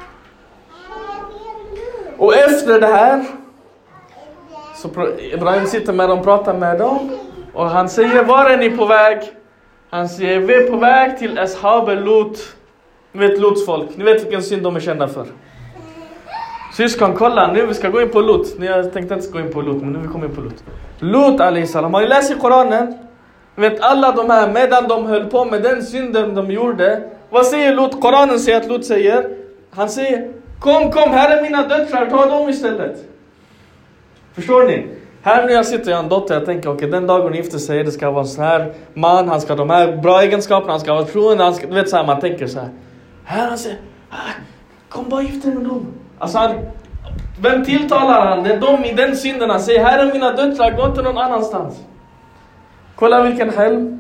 Och 2.24 2.36
efter 2.36 2.80
det 2.80 2.88
här 2.88 3.26
så 4.76 4.90
Ibrahim 5.20 5.66
sitter 5.66 5.94
med 5.94 6.10
dem 6.10 6.20
och 6.20 6.26
pratar 6.26 6.54
med 6.54 6.78
dem 6.80 7.12
och 7.54 7.70
han 7.70 7.90
säger 7.90 8.24
var 8.24 8.50
är 8.50 8.58
ni 8.58 8.70
på 8.70 8.86
väg? 8.86 9.18
Han 9.90 10.10
säger 10.10 10.40
vi 10.40 10.54
är 10.54 10.72
på 10.72 10.78
väg 10.78 11.18
till 11.18 11.40
Ashab 11.40 11.90
Lut. 11.90 12.56
Ni 13.12 13.28
vet 13.28 13.40
Luts 13.40 13.66
folk, 13.66 13.98
ni 13.98 14.04
vet 14.04 14.24
vilken 14.24 14.44
synd 14.44 14.64
de 14.64 14.76
är 14.76 14.80
kända 14.80 15.08
för. 15.08 15.26
Syskon 16.74 17.14
kolla 17.14 17.52
nu 17.52 17.66
vi 17.66 17.74
ska 17.74 17.90
gå 17.90 18.02
in 18.02 18.10
på 18.10 18.22
Lut. 18.22 18.56
Jag 18.60 18.94
tänkte 18.94 19.14
inte 19.14 19.28
gå 19.28 19.40
in 19.40 19.54
på 19.54 19.62
Lut 19.62 19.82
men 19.82 19.94
nu 19.94 20.00
vi 20.00 20.08
kommer 20.08 20.26
in 20.26 20.36
på 20.36 20.42
Lut. 20.42 20.64
Lut 21.00 21.42
alayhi 21.42 21.68
salam, 21.68 21.94
har 21.94 22.02
ni 22.02 22.08
läst 22.08 22.32
i 22.32 22.36
Koranen? 22.36 22.98
Vet 23.56 23.82
alla 23.82 24.12
de 24.12 24.30
här, 24.30 24.52
medan 24.52 24.88
de 24.88 25.06
höll 25.06 25.26
på 25.26 25.46
med 25.46 25.64
den 25.64 25.84
synden 25.84 26.36
de 26.36 26.52
gjorde. 26.52 27.10
Vad 27.30 27.46
säger 27.46 27.76
Lut? 27.76 28.02
Koranen 28.02 28.40
säger 28.40 28.62
att 28.62 28.68
Lut 28.68 28.86
säger. 28.86 29.30
Han 29.72 29.90
säger 29.90 30.43
Kom, 30.64 30.92
kom, 30.92 31.12
här 31.12 31.38
är 31.38 31.42
mina 31.42 31.68
döttrar, 31.68 32.10
ta 32.10 32.26
dem 32.26 32.50
istället. 32.50 32.98
Förstår 34.34 34.64
ni? 34.64 34.88
Här 35.22 35.46
när 35.46 35.54
jag 35.54 35.66
sitter, 35.66 35.92
jag 35.92 35.98
har 35.98 36.04
en 36.04 36.10
dotter, 36.10 36.34
jag 36.34 36.46
tänker 36.46 36.70
okej 36.70 36.76
okay, 36.76 36.90
den 36.90 37.08
dagen 37.08 37.22
hon 37.22 37.34
gifter 37.34 37.58
sig, 37.58 37.84
det 37.84 37.92
ska 37.92 38.12
vara 38.12 38.22
en 38.22 38.28
sån 38.28 38.44
här 38.44 38.74
man, 38.94 39.28
han 39.28 39.42
ska 39.42 39.54
ha 39.54 39.58
de 39.58 39.70
här 39.70 39.98
bra 39.98 40.22
egenskaperna, 40.22 40.72
han 40.72 40.80
ska 40.80 40.94
vara 40.94 41.06
troende, 41.06 41.44
han 41.44 41.54
ska, 41.54 41.68
du 41.68 41.74
vet 41.74 41.90
så 41.90 41.98
här, 41.98 42.06
man 42.06 42.20
tänker 42.20 42.48
så 42.48 42.60
här. 42.60 42.70
Här 43.24 43.48
han 43.48 43.58
säger, 43.58 43.78
ah, 44.10 44.16
kom 44.90 45.10
bara 45.10 45.22
gifta 45.22 45.48
dig 45.48 45.58
med 45.58 45.68
dem. 45.68 45.88
Alltså 46.20 46.38
han, 46.38 46.56
vem 47.42 47.66
tilltalar 47.66 48.26
han? 48.26 48.44
Det 48.44 48.54
är 48.54 48.60
de 48.60 48.86
i 48.86 48.94
den 48.94 49.16
synden. 49.16 49.50
Han 49.50 49.60
säger, 49.60 49.84
här 49.84 50.00
är 50.00 50.14
mina 50.14 50.32
döttrar, 50.32 50.72
gå 50.72 50.86
inte 50.86 51.02
någon 51.02 51.18
annanstans. 51.18 51.80
Kolla 52.96 53.24
vilken 53.24 53.50
helm. 53.50 54.00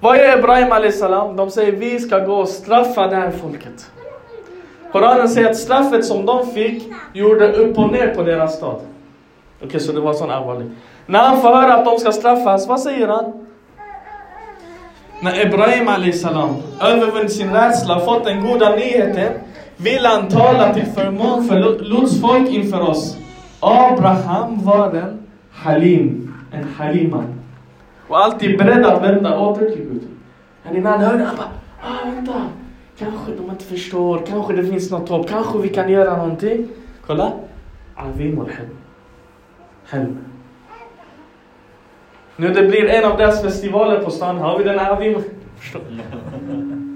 Vad 0.00 0.16
är 0.16 0.38
Ibrahim 0.38 0.92
Salam? 0.92 1.36
De 1.36 1.50
säger, 1.50 1.72
vi 1.72 1.98
ska 1.98 2.18
gå 2.18 2.34
och 2.34 2.48
straffa 2.48 3.06
det 3.06 3.16
här 3.16 3.30
folket. 3.30 3.90
Koranen 4.92 5.28
säger 5.28 5.50
att 5.50 5.56
straffet 5.56 6.04
som 6.04 6.26
de 6.26 6.46
fick 6.46 6.92
gjorde 7.12 7.52
upp 7.52 7.78
och 7.78 7.92
ner 7.92 8.14
på 8.14 8.22
deras 8.22 8.56
stad. 8.56 8.80
Okej, 9.64 9.80
så 9.80 9.92
det 9.92 10.00
var 10.00 10.12
sån 10.12 10.30
allvarlig. 10.30 10.70
När 11.06 11.18
han 11.18 11.40
får 11.40 11.48
höra 11.48 11.74
att 11.74 11.84
de 11.84 11.98
ska 11.98 12.12
straffas, 12.12 12.68
vad 12.68 12.80
säger 12.80 13.08
han? 13.08 13.46
När 15.22 15.46
Ibrahim 15.46 15.88
a.s. 15.88 16.24
övervunnit 16.80 17.32
sin 17.32 17.52
rädsla 17.52 17.96
och 17.96 18.04
fått 18.04 18.24
den 18.24 18.46
goda 18.46 18.76
nyheten 18.76 19.32
vill 19.76 20.06
han 20.06 20.28
tala 20.28 20.74
till 20.74 20.86
förmån 20.86 21.44
för 21.44 21.78
Lots 21.84 22.20
folk 22.20 22.48
inför 22.48 22.80
oss. 22.80 23.16
Abraham 23.60 24.64
var 24.64 24.94
en 24.94 25.26
halim, 25.52 26.34
en 26.52 26.64
haliman. 26.76 27.40
Och 28.08 28.18
alltid 28.18 28.58
beredd 28.58 28.84
att 28.84 29.02
vända 29.02 29.38
åter 29.38 29.70
till 29.70 29.78
Gud. 29.78 30.02
Men 30.64 30.76
innan 30.76 30.92
han 30.92 31.10
hörde, 31.10 31.24
han 31.24 31.36
bara, 31.36 31.48
ah, 31.82 32.14
vänta. 32.14 32.32
Kanske 33.00 33.32
de 33.32 33.50
inte 33.50 33.64
förstår, 33.64 34.22
kanske 34.26 34.52
det 34.52 34.64
finns 34.64 34.90
något 34.90 35.08
hopp, 35.08 35.28
kanske 35.28 35.58
vi 35.58 35.68
kan 35.68 35.88
göra 35.88 36.16
någonting. 36.16 36.68
Kolla. 37.06 37.32
Avim 37.94 38.38
och 38.38 38.50
helm. 38.50 38.76
Helm. 39.84 40.18
Nu 42.36 42.48
det 42.48 42.62
blir 42.62 42.88
en 42.88 43.04
av 43.04 43.18
deras 43.18 43.42
festivaler 43.42 44.04
på 44.04 44.10
stan, 44.10 44.38
har 44.38 44.58
vi 44.58 44.64
den 44.64 44.78
Avim? 44.78 45.14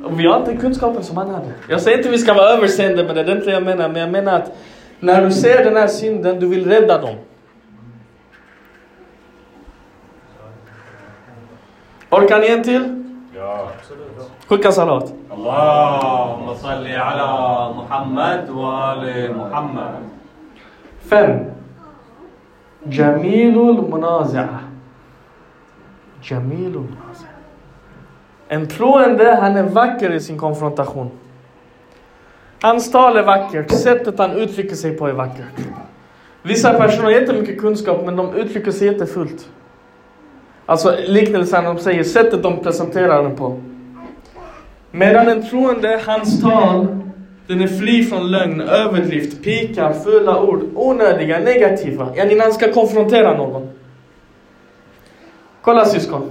Och 0.05 0.21
vi 0.21 0.27
har 0.27 0.39
inte 0.39 0.57
kunskapen 0.57 1.05
som 1.05 1.17
han 1.17 1.31
hade. 1.31 1.53
Jag 1.69 1.81
säger 1.81 1.97
inte 1.97 2.09
att 2.09 2.15
vi 2.15 2.19
ska 2.19 2.35
vara 2.35 2.51
överseende 2.51 3.05
med 3.05 3.17
det, 3.17 3.23
det 3.23 3.33
är 3.33 3.37
inte 3.37 3.47
det 3.47 3.53
jag 3.53 3.63
menar. 3.63 3.89
Men 3.89 4.01
jag 4.01 4.11
menar 4.11 4.37
att 4.37 4.53
när 5.01 5.25
du 5.25 5.33
ser 5.33 5.65
den 5.65 5.77
här 5.77 5.87
synden, 5.87 6.41
du 6.41 6.47
vill 6.47 6.71
rädda 6.71 7.01
dem. 7.01 7.17
Orkar 12.11 12.41
ni 12.41 12.47
en 12.47 12.63
till? 12.63 13.05
Ja. 13.35 13.71
Skicka 14.49 14.73
salat. 14.73 15.13
Allahumma 15.31 16.55
salli 16.55 16.93
ala 16.93 17.73
Muhammad 17.75 18.51
wa 18.51 18.91
ali 18.91 19.29
Muhammad. 19.29 19.95
Fem. 21.09 21.31
Jamilul 22.89 23.89
munazi'a. 23.89 24.59
Jamilul 26.23 26.83
munazi'a. 26.83 27.35
En 28.49 28.67
troende, 28.69 29.35
han 29.41 29.57
är 29.57 29.63
vacker 29.63 30.13
i 30.13 30.21
sin 30.21 30.39
konfrontation. 30.39 31.11
Hans 32.63 32.91
tal 32.93 33.17
är 33.17 33.23
vackert, 33.23 33.71
sättet 33.71 34.19
han 34.19 34.31
uttrycker 34.33 34.75
sig 34.75 34.97
på 34.97 35.09
är 35.09 35.13
vackert. 35.13 35.67
Vissa 36.43 36.73
personer 36.73 37.05
har 37.05 37.11
jättemycket 37.11 37.61
kunskap 37.61 38.05
men 38.05 38.17
de 38.17 38.35
uttrycker 38.35 38.71
sig 38.71 38.87
jättefullt. 38.87 39.49
Alltså 40.67 40.97
liknelsen 41.07 41.65
de 41.65 41.79
säger, 41.79 42.05
sättet 42.05 42.43
de 42.43 42.63
presenterar 42.63 43.23
den 43.23 43.37
på. 43.37 43.61
Medan 44.97 45.29
en 45.29 45.43
troende, 45.43 46.01
hans 46.07 46.41
tal, 46.41 46.87
den 47.47 47.61
är 47.61 47.67
fri 47.67 48.05
från 48.05 48.31
lögn, 48.31 48.61
överdrift, 48.61 49.43
pikar, 49.45 49.93
fula 49.93 50.41
ord, 50.41 50.63
onödiga, 50.75 51.39
negativa. 51.39 52.17
Yani 52.17 52.35
när 52.35 52.45
han 52.45 52.53
ska 52.53 52.73
konfrontera 52.73 53.37
någon. 53.37 53.71
Kolla 55.63 55.85
syskon. 55.85 56.31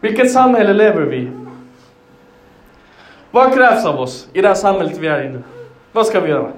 Vilket 0.00 0.32
samhälle 0.32 0.72
lever 0.72 1.02
vi 1.02 1.16
i? 1.16 1.30
Vad 3.30 3.54
krävs 3.54 3.86
av 3.86 4.00
oss 4.00 4.28
i 4.32 4.42
det 4.42 4.48
här 4.48 4.54
samhället 4.54 4.98
vi 4.98 5.06
är 5.06 5.24
i 5.24 5.28
nu? 5.28 5.42
Vad 5.92 6.06
ska 6.06 6.20
vi 6.20 6.30
göra? 6.30 6.52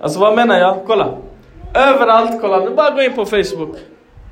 Alltså 0.00 0.20
vad 0.20 0.36
menar 0.36 0.58
jag? 0.58 0.78
Kolla. 0.86 1.14
Överallt, 1.74 2.40
kolla 2.40 2.60
nu 2.60 2.70
bara 2.70 2.90
gå 2.90 3.02
in 3.02 3.12
på 3.12 3.24
Facebook. 3.24 3.76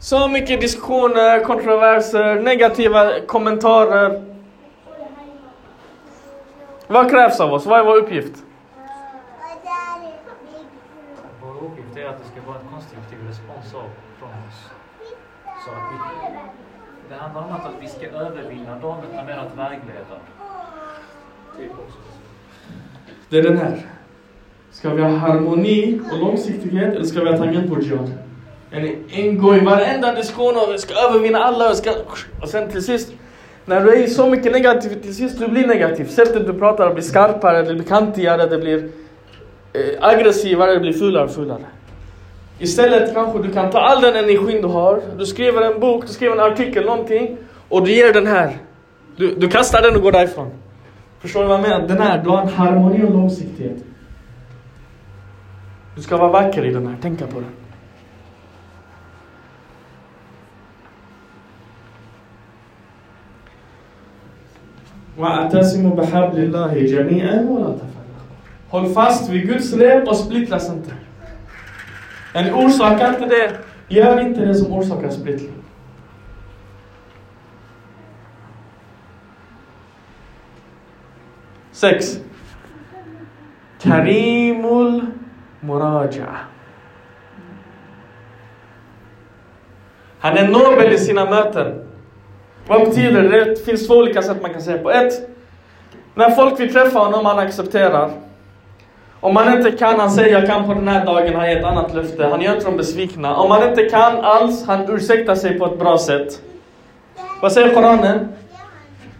Så 0.00 0.28
mycket 0.28 0.60
diskussioner, 0.60 1.44
kontroverser, 1.44 2.40
negativa 2.42 3.20
kommentarer. 3.26 4.24
Vad 6.86 7.10
krävs 7.10 7.40
av 7.40 7.52
oss? 7.52 7.66
Vad 7.66 7.80
är 7.80 7.84
vår 7.84 7.96
uppgift? 7.96 8.44
Vår 11.42 11.66
uppgift 11.66 11.96
är 11.96 12.06
att 12.06 12.18
det 12.18 12.28
ska 12.32 12.48
vara 12.48 12.60
en 12.60 12.68
konstruktiv 12.72 13.18
respons 13.28 13.74
av, 13.74 13.90
från 14.18 14.28
oss. 14.28 14.70
Så 15.64 15.70
att 15.70 15.82
vi, 15.92 16.28
det 17.08 17.14
handlar 17.14 17.42
om 17.42 17.52
att, 17.52 17.72
vi 17.80 17.88
ska 17.88 18.06
övervinna 18.06 18.78
dem 18.78 18.96
utan 19.12 19.26
mer 19.26 19.36
att 19.36 19.58
vägleda. 19.58 20.16
Typ. 21.56 21.72
Det 23.28 23.38
är 23.38 23.42
den 23.42 23.58
här. 23.58 23.86
Ska 24.70 24.94
vi 24.94 25.02
ha 25.02 25.10
harmoni 25.10 26.00
och 26.12 26.18
långsiktighet 26.18 26.94
eller 26.94 27.04
ska 27.04 27.20
vi 27.20 27.30
ha 27.30 27.38
tangentbordsjad? 27.38 28.12
Yani 28.12 28.27
ingå 29.08 29.56
i 29.56 29.60
varenda 29.60 30.14
diskussion 30.14 30.54
och 30.56 30.80
ska 30.80 30.94
övervinna 30.94 31.38
alla 31.38 31.70
och 31.70 31.76
ska... 31.76 31.90
Och 32.42 32.48
sen 32.48 32.70
till 32.70 32.82
sist, 32.82 33.12
när 33.64 33.84
du 33.84 33.90
är 33.92 33.96
i 33.96 34.10
så 34.10 34.26
mycket 34.26 34.52
negativt, 34.52 35.02
till 35.02 35.14
sist 35.14 35.38
du 35.38 35.48
blir 35.48 35.66
negativ. 35.66 36.04
Sättet 36.04 36.46
du 36.46 36.54
pratar 36.54 36.94
blir 36.94 37.02
skarpare, 37.02 37.62
det 37.62 37.74
blir 37.74 37.84
kantigare, 37.84 38.46
det 38.46 38.58
blir 38.58 38.88
eh, 39.72 39.80
aggressivare, 40.00 40.72
det 40.74 40.80
blir 40.80 40.92
fulare 40.92 41.24
och 41.24 41.30
fulare. 41.30 41.64
Istället 42.58 43.14
kanske 43.14 43.38
du 43.38 43.52
kan 43.52 43.70
ta 43.70 43.78
all 43.78 44.02
den 44.02 44.16
energin 44.16 44.62
du 44.62 44.68
har, 44.68 45.00
du 45.18 45.26
skriver 45.26 45.62
en 45.62 45.80
bok, 45.80 46.06
du 46.06 46.12
skriver 46.12 46.34
en 46.34 46.52
artikel, 46.52 46.84
någonting 46.84 47.36
och 47.68 47.84
du 47.84 47.92
ger 47.92 48.12
den 48.12 48.26
här. 48.26 48.58
Du, 49.16 49.34
du 49.34 49.48
kastar 49.48 49.82
den 49.82 49.96
och 49.96 50.02
går 50.02 50.12
därifrån. 50.12 50.50
Förstår 51.20 51.40
du 51.40 51.46
vad 51.46 51.58
jag 51.58 51.68
menar? 51.68 51.88
Den 51.88 51.98
här, 51.98 52.22
du 52.24 52.30
har 52.30 52.42
en 52.42 52.48
harmoni 52.48 53.06
och 53.06 53.10
långsiktighet. 53.10 53.76
Du 55.96 56.02
ska 56.02 56.16
vara 56.16 56.32
vacker 56.32 56.64
i 56.64 56.70
den 56.70 56.86
här, 56.86 56.96
tänka 57.02 57.26
på 57.26 57.40
den. 57.40 57.50
واعتصموا 65.18 65.96
بحبل 65.96 66.38
الله 66.38 66.74
جميعا 66.74 67.46
ولا 67.50 67.72
تفرقوا. 67.72 67.98
Håll 68.68 68.94
fast 68.94 69.30
vid 69.30 69.46
Guds 69.46 69.72
rep 69.72 70.08
och 70.08 70.16
splittras 70.16 70.68
inte. 70.68 70.92
En 72.32 72.54
orsakar 72.54 73.08
inte 73.08 73.26
det, 73.26 73.58
gör 73.88 74.20
inte 74.20 74.44
det 74.44 74.54
som 74.54 74.72
orsakar 74.72 75.10
splittring. 75.10 75.54
Sex. 81.72 82.20
Karimul 83.80 85.06
Muraja. 85.60 86.36
Han 90.18 90.36
är 90.36 90.48
nobel 90.48 90.92
i 90.92 90.98
sina 90.98 91.24
möten. 91.24 91.87
Vad 92.68 92.88
betyder 92.88 93.22
det? 93.22 93.44
Det 93.44 93.64
finns 93.64 93.86
två 93.86 93.94
olika 93.94 94.22
sätt 94.22 94.42
man 94.42 94.52
kan 94.52 94.62
säga 94.62 94.78
på. 94.78 94.90
Ett, 94.90 95.28
när 96.14 96.30
folk 96.30 96.60
vill 96.60 96.72
träffa 96.72 96.98
honom, 96.98 97.26
han 97.26 97.38
accepterar. 97.38 98.10
Om 99.20 99.34
man 99.34 99.56
inte 99.56 99.70
kan, 99.70 100.00
han 100.00 100.10
säger 100.10 100.38
jag 100.40 100.46
kan 100.46 100.66
på 100.66 100.74
den 100.74 100.88
här 100.88 101.06
dagen, 101.06 101.34
han 101.34 101.48
ger 101.48 101.58
ett 101.58 101.64
annat 101.64 101.94
löfte. 101.94 102.26
Han 102.26 102.40
gör 102.40 102.54
inte 102.54 102.64
dem 102.64 102.76
besvikna. 102.76 103.36
Om 103.36 103.48
man 103.48 103.68
inte 103.68 103.84
kan 103.84 104.24
alls, 104.24 104.66
han 104.66 104.94
ursäktar 104.94 105.34
sig 105.34 105.58
på 105.58 105.66
ett 105.66 105.78
bra 105.78 105.98
sätt. 105.98 106.42
Vad 107.42 107.52
säger 107.52 107.74
Koranen? 107.74 108.28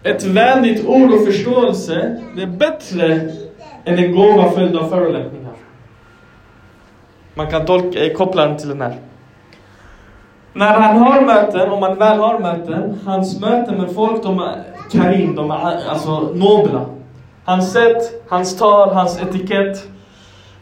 Ett 0.03 0.23
vänligt 0.23 0.85
ord 0.85 1.13
och 1.13 1.25
förståelse, 1.25 2.21
det 2.35 2.41
är 2.41 2.47
bättre 2.47 3.21
än 3.85 3.99
en 3.99 4.15
gåva 4.15 4.51
följd 4.51 4.75
av 4.75 4.89
förolämpningar. 4.89 5.53
Man 7.33 7.47
kan 7.47 7.65
tolka, 7.65 8.05
eh, 8.05 8.13
koppla 8.13 8.47
den 8.47 8.57
till 8.57 8.69
den 8.69 8.81
här. 8.81 8.95
När 10.53 10.73
han 10.73 10.97
har 10.97 11.21
möten, 11.21 11.71
om 11.71 11.79
man 11.79 11.95
väl 11.95 12.19
har 12.19 12.39
möten, 12.39 12.99
hans 13.05 13.41
möten 13.41 13.81
med 13.81 13.95
folk, 13.95 14.23
de 14.23 14.39
är 14.39 14.63
karim, 14.91 15.35
de 15.35 15.51
är 15.51 15.89
alltså 15.89 16.19
nobla. 16.19 16.85
Hans 17.45 17.73
sätt, 17.73 18.23
hans 18.29 18.57
tal, 18.57 18.89
hans 18.89 19.21
etikett. 19.21 19.87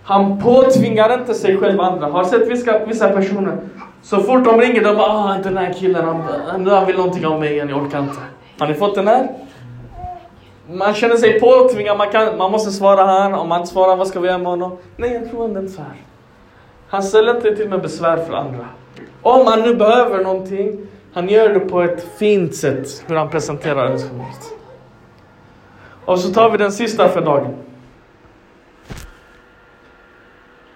Han 0.04 0.40
påtvingar 0.42 1.14
inte 1.14 1.34
sig 1.34 1.58
själv 1.58 1.82
andra. 1.82 2.08
Har 2.08 2.24
sett 2.24 2.52
vissa, 2.52 2.86
vissa 2.86 3.10
personer, 3.10 3.58
så 4.02 4.20
fort 4.20 4.46
de 4.46 4.62
ringer, 4.62 4.84
de 4.84 4.96
bara 4.96 5.12
ah, 5.12 5.38
den 5.44 5.58
här 5.58 5.74
killen, 5.74 6.06
han, 6.06 6.24
han, 6.48 6.68
han 6.68 6.86
vill 6.86 6.98
någonting 6.98 7.26
av 7.26 7.40
mig 7.40 7.54
igen, 7.54 7.70
jag 7.70 7.84
orkar 7.84 8.00
inte. 8.00 8.20
Har 8.60 8.68
ni 8.68 8.74
fått 8.74 8.96
den 8.96 9.08
här? 9.08 9.30
Man 10.70 10.94
känner 10.94 11.16
sig 11.16 11.40
påtvingad, 11.40 11.98
man, 11.98 12.10
kan, 12.10 12.38
man 12.38 12.52
måste 12.52 12.72
svara 12.72 13.06
här, 13.06 13.34
om 13.34 13.50
man 13.50 13.62
inte 13.62 13.74
svarar, 13.74 13.96
vad 13.96 14.08
ska 14.08 14.20
vi 14.20 14.28
göra 14.28 14.38
med 14.38 14.48
honom? 14.48 14.78
Nej, 14.98 15.14
jag 15.14 15.30
tror 15.32 15.46
inte 15.46 15.68
så 15.68 15.82
här. 15.82 15.96
Han 16.90 17.04
ställer 17.04 17.36
inte 17.36 17.56
till 17.56 17.70
med 17.70 17.82
besvär 17.82 18.18
för 18.18 18.34
andra. 18.34 18.66
Om 19.22 19.48
han 19.48 19.62
nu 19.62 19.76
behöver 19.76 20.24
någonting, 20.24 20.78
han 21.14 21.30
gör 21.30 21.50
det 21.54 21.60
på 21.60 21.82
ett 21.82 22.08
fint 22.18 22.56
sätt, 22.56 23.04
hur 23.08 23.16
han 23.16 23.30
presenterar 23.30 23.90
det. 23.90 24.10
Och 26.06 26.20
så 26.20 26.34
tar 26.34 26.50
vi 26.50 26.58
den 26.58 26.72
sista 26.72 27.10
för 27.10 27.22
dagen. 27.22 27.56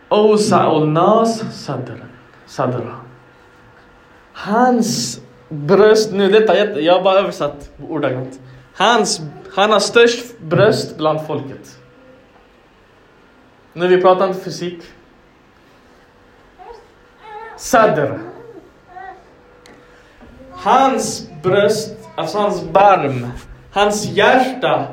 Osa 0.09 0.85
nas 0.85 1.43
sadra. 2.47 2.95
Hans 4.33 5.21
bröst, 5.49 6.13
nu 6.13 6.31
detta 6.31 6.81
jag 6.81 6.93
har 6.93 7.03
bara 7.03 7.19
översatt 7.19 7.69
ordagrant. 7.89 8.39
Hans, 8.75 9.21
han 9.55 9.71
har 9.71 9.79
störst 9.79 10.39
bröst 10.39 10.97
bland 10.97 11.27
folket. 11.27 11.79
Nu 13.73 13.87
vi 13.87 14.01
pratar 14.01 14.27
inte 14.27 14.39
fysik. 14.39 14.83
Sadr. 17.61 18.19
Hans 20.51 21.29
bröst, 21.43 22.09
alltså 22.15 22.37
hans 22.37 22.63
barm, 22.69 23.27
hans 23.71 24.05
hjärta. 24.05 24.85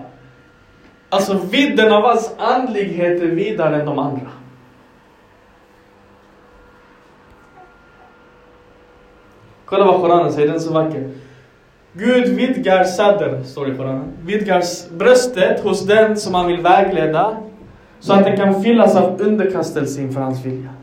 Alltså 1.08 1.38
vidden 1.50 1.92
av 1.92 2.02
hans 2.02 2.34
andlighet 2.38 3.22
är 3.22 3.26
vidare 3.26 3.80
än 3.80 3.86
de 3.86 3.98
andra. 3.98 4.30
Kolla 9.64 9.84
vad 9.84 10.00
Koranen 10.00 10.32
säger, 10.32 10.46
den 10.46 10.56
är 10.56 10.60
så 10.60 10.72
vacker. 10.72 11.10
Gud 11.92 12.28
vidgar 12.28 12.84
sadr, 12.84 13.42
står 13.44 13.66
det 13.66 13.72
i 13.72 13.76
Koranen. 13.76 14.12
Vidgar 14.22 14.62
bröstet 14.92 15.60
hos 15.60 15.86
den 15.86 16.16
som 16.16 16.34
han 16.34 16.46
vill 16.46 16.60
vägleda. 16.60 17.36
Så 18.00 18.12
att 18.12 18.24
det 18.24 18.36
kan 18.36 18.62
fyllas 18.62 18.96
av 18.96 19.20
underkastelse 19.20 20.00
inför 20.00 20.20
hans 20.20 20.44
vilja. 20.44 20.77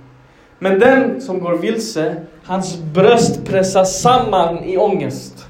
Men 0.59 0.79
den 0.79 1.21
som 1.21 1.39
går 1.39 1.57
vilse, 1.57 2.15
hans 2.45 2.77
bröst 2.77 3.45
pressas 3.45 4.01
samman 4.01 4.63
i 4.63 4.77
ångest. 4.77 5.47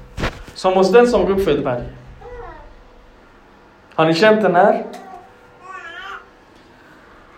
Som 0.54 0.72
hos 0.72 0.92
den 0.92 1.06
som 1.06 1.24
går 1.24 1.30
upp 1.30 1.44
för 1.44 1.50
ett 1.50 1.64
berg. 1.64 1.82
Har 3.94 4.06
ni 4.06 4.14
känt 4.14 4.42
den 4.42 4.54
här? 4.54 4.84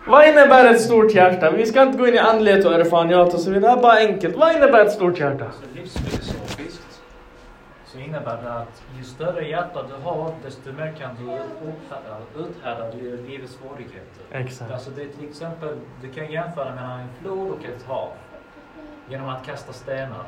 Vad 0.07 0.29
innebär 0.29 0.75
ett 0.75 0.81
stort 0.81 1.15
hjärta? 1.15 1.51
Vi 1.51 1.67
ska 1.67 1.83
inte 1.83 1.99
gå 1.99 2.09
in 2.09 2.15
i 2.15 2.19
andlighet 2.19 2.65
och 2.65 2.75
erfarenhet 2.75 3.35
och 3.35 3.41
så 3.41 3.51
vidare. 3.51 3.81
Bara 3.83 3.97
enkelt. 3.97 4.37
Vad 4.37 4.57
innebär 4.57 4.85
ett 4.85 4.93
stort 4.93 5.19
hjärta? 5.19 5.45
Alltså, 5.45 6.35
så 7.99 8.05
innebär 8.05 8.43
det 8.43 8.53
att 8.53 8.83
ju 8.99 9.05
större 9.05 9.49
hjärta 9.49 9.83
du 9.83 10.03
har, 10.03 10.35
desto 10.45 10.73
mer 10.73 10.95
kan 10.99 11.11
du 11.17 11.25
uthärda, 11.69 12.17
uthärda 12.37 12.91
livets 13.27 13.53
svårigheter. 13.53 14.23
Exakt. 14.31 14.71
Alltså 14.73 14.91
det 14.91 15.03
är 15.03 15.09
till 15.09 15.29
exempel, 15.29 15.79
du 16.03 16.09
kan 16.09 16.33
jämföra 16.33 16.75
mellan 16.75 17.01
en 17.01 17.09
flod 17.21 17.51
och 17.51 17.65
ett 17.65 17.83
hav 17.87 18.11
genom 19.09 19.29
att 19.29 19.47
kasta 19.47 19.73
stenar. 19.73 20.25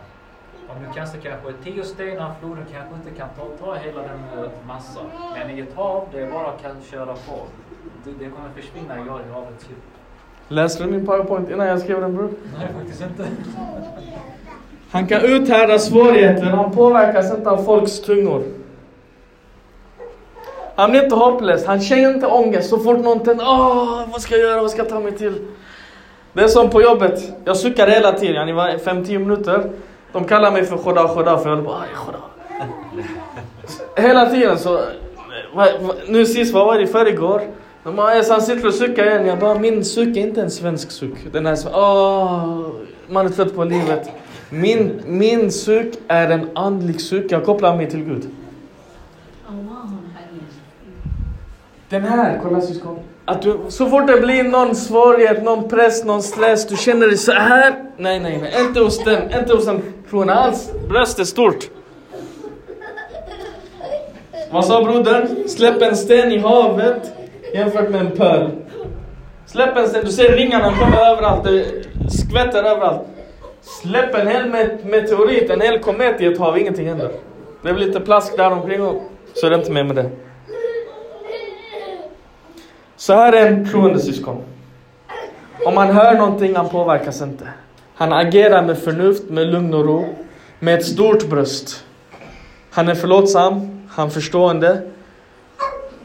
Om 0.69 0.85
du 0.87 0.95
kastar 0.95 1.19
kanske 1.19 1.53
tio 1.65 1.85
stenar, 1.85 2.35
floden 2.41 2.65
kanske 2.73 2.95
inte 2.95 3.11
kan 3.11 3.29
ta, 3.37 3.65
ta 3.65 3.75
hela 3.75 4.03
den 4.03 4.45
eh, 4.45 4.51
massan. 4.67 5.07
Men 5.35 5.51
i 5.51 5.61
ett 5.61 5.75
hav, 5.75 6.09
det 6.13 6.21
är 6.21 6.31
bara 6.31 6.47
att 6.47 6.85
köra 6.85 7.15
på. 7.15 7.47
Det, 8.05 8.11
det 8.19 8.31
kommer 8.31 8.49
försvinna 8.49 8.99
i 8.99 9.31
havets 9.33 9.69
djup. 9.69 9.79
Läste 10.49 10.85
du 10.85 10.91
min 10.91 11.07
powerpoint 11.07 11.51
innan 11.51 11.67
jag 11.67 11.81
skrev 11.81 12.01
den 12.01 12.17
bror? 12.17 12.31
Nej, 12.59 12.69
faktiskt 12.79 13.03
inte. 13.03 13.29
Han 14.91 15.07
kan 15.07 15.21
uthärda 15.25 15.79
svårigheter, 15.79 16.45
han 16.45 16.73
påverkas 16.73 17.35
inte 17.35 17.51
av 17.51 17.65
folks 17.65 18.01
tungor. 18.01 18.43
Han 20.77 20.91
blir 20.91 21.03
inte 21.05 21.15
hopplös, 21.15 21.67
han 21.67 21.81
känner 21.81 22.15
inte 22.15 22.27
ångest 22.27 22.71
så 22.71 22.79
fort 22.79 22.99
någon 22.99 23.21
tänder, 23.21 23.45
åh, 23.49 24.03
vad 24.13 24.21
ska 24.21 24.37
jag 24.37 24.49
göra, 24.49 24.63
vad 24.63 24.71
ska 24.71 24.81
jag 24.81 24.89
ta 24.89 25.01
mig 25.01 25.13
till? 25.13 25.35
Det 26.33 26.43
är 26.43 26.49
som 26.49 26.71
på 26.71 26.83
jobbet, 26.83 27.33
jag 27.45 27.57
suckar 27.57 27.89
hela 27.89 28.13
tiden, 28.13 28.49
i 28.49 28.53
var 28.53 28.69
5-10 28.69 29.19
minuter. 29.19 29.71
De 30.13 30.25
kallar 30.25 30.51
mig 30.51 30.65
för 30.65 30.77
Khoda 30.77 31.09
Khoda 31.09 31.39
för 31.39 31.51
jag 31.51 31.57
håller 31.57 31.69
på, 31.69 31.75
aj 31.75 31.89
Khoda. 31.95 32.19
Hela 33.97 34.31
tiden 34.31 34.59
så, 34.59 34.81
nu 36.09 36.27
sist, 36.27 36.55
vad 36.55 36.67
var 36.67 36.77
det, 36.77 36.83
i 36.83 36.87
förrgår? 36.87 37.43
De 37.85 37.97
bara, 37.97 38.23
han 38.31 38.43
sitter 38.43 38.69
och 38.69 38.75
suckar 38.75 39.07
igen. 39.07 39.27
Jag 39.27 39.39
bara, 39.39 39.59
min 39.59 39.85
suck 39.85 40.17
är 40.17 40.21
inte 40.21 40.43
en 40.43 40.51
svensk 40.51 40.91
suck. 40.91 41.33
Den 41.33 41.47
är 41.47 41.55
så, 41.55 41.69
åh, 41.69 42.71
man 43.09 43.27
är 43.27 43.31
trött 43.31 43.57
på 43.57 43.65
livet. 43.65 44.11
Min, 44.51 45.01
min 45.07 45.53
suck 45.53 45.95
är 46.09 46.29
en 46.29 46.51
andlig 46.55 47.01
suck. 47.01 47.33
Jag 47.33 47.45
kopplar 47.45 47.77
mig 47.77 47.91
till 47.91 48.05
Gud. 48.05 48.29
Den 51.89 52.05
här, 52.05 52.41
kolla 52.43 52.61
syskon. 52.61 52.99
Att 53.25 53.43
du, 53.43 53.59
så 53.69 53.87
fort 53.87 54.07
det 54.07 54.21
blir 54.21 54.45
någon 54.45 54.77
svårighet, 54.77 55.43
någon 55.43 55.69
press, 55.69 56.05
någon 56.05 56.23
stress, 56.23 56.67
du 56.67 56.77
känner 56.77 57.07
dig 57.07 57.17
så 57.17 57.33
här. 57.33 57.75
Nej, 57.97 58.21
nej, 58.21 58.39
nej. 58.43 58.67
Inte 58.67 58.81
hos 58.81 59.05
den, 59.05 59.23
inte 59.41 59.55
hos 59.55 59.67
den 59.67 59.83
tron 60.11 60.31
alls. 60.31 60.71
Bröstet 60.89 61.19
är 61.21 61.25
stort. 61.25 61.71
Vad 64.51 64.65
sa 64.65 64.85
brodern? 64.85 65.49
Släpp 65.49 65.83
en 65.83 65.97
sten 65.97 66.33
i 66.33 66.39
havet 66.39 67.13
jämfört 67.55 67.91
med 67.91 68.01
en 68.01 68.11
pöl. 68.11 68.51
Släpp 69.47 69.77
en 69.77 69.89
sten, 69.89 70.05
du 70.05 70.13
ser 70.13 70.37
ringarna 70.37 70.75
kommer 70.79 70.97
överallt, 70.97 71.45
det 71.45 71.65
skvätter 72.11 72.63
överallt. 72.63 73.01
Släpp 73.63 74.15
en 74.15 74.27
hel 74.29 74.49
meteorit, 74.85 75.51
en 75.51 75.61
hel 75.61 75.79
komet 75.79 76.21
i 76.21 76.27
ett 76.27 76.39
hav, 76.39 76.59
ingenting 76.59 76.89
händer. 76.89 77.11
Det 77.63 77.73
blir 77.73 77.87
lite 77.87 78.01
plask 78.01 78.37
där 78.37 78.51
omkring 78.51 78.83
och 78.83 79.03
så 79.35 79.47
är 79.47 79.51
det 79.51 79.57
inte 79.57 79.73
mer 79.73 79.85
med 79.85 79.97
det. 79.97 80.11
Så 82.97 83.13
här 83.15 83.33
är 83.33 83.47
en 83.47 83.71
troende 83.71 83.99
syskon. 84.01 84.43
Om 85.67 85.77
han 85.77 85.91
hör 85.91 86.15
någonting, 86.15 86.57
han 86.57 86.69
påverkas 86.69 87.23
inte. 87.23 87.49
Han 87.95 88.13
agerar 88.13 88.63
med 88.63 88.79
förnuft, 88.79 89.31
med 89.31 89.47
lugn 89.47 89.75
och 89.75 89.85
ro, 89.85 90.05
med 90.59 90.79
ett 90.79 90.87
stort 90.87 91.29
bröst. 91.29 91.85
Han 92.71 92.89
är 92.89 92.95
förlåtsam, 92.95 93.83
han 93.91 94.11
förstående. 94.11 94.83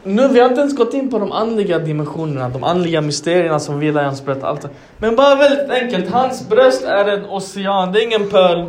Nu, 0.08 0.28
vi 0.28 0.40
har 0.40 0.48
inte 0.48 0.60
ens 0.60 0.76
gått 0.76 0.94
in 0.94 1.10
på 1.10 1.18
de 1.18 1.32
andliga 1.32 1.78
dimensionerna, 1.78 2.48
de 2.48 2.64
andliga 2.64 3.00
mysterierna 3.00 3.58
som 3.58 3.78
vilar 3.78 4.02
i 4.02 4.04
hans 4.04 4.24
bröst. 4.24 4.42
Allt. 4.42 4.66
Men 4.98 5.16
bara 5.16 5.34
väldigt 5.34 5.70
enkelt, 5.70 6.10
hans 6.10 6.48
bröst 6.48 6.84
är 6.84 7.04
en 7.04 7.24
ocean, 7.24 7.92
det 7.92 8.00
är 8.00 8.02
ingen 8.02 8.28
pöl. 8.28 8.68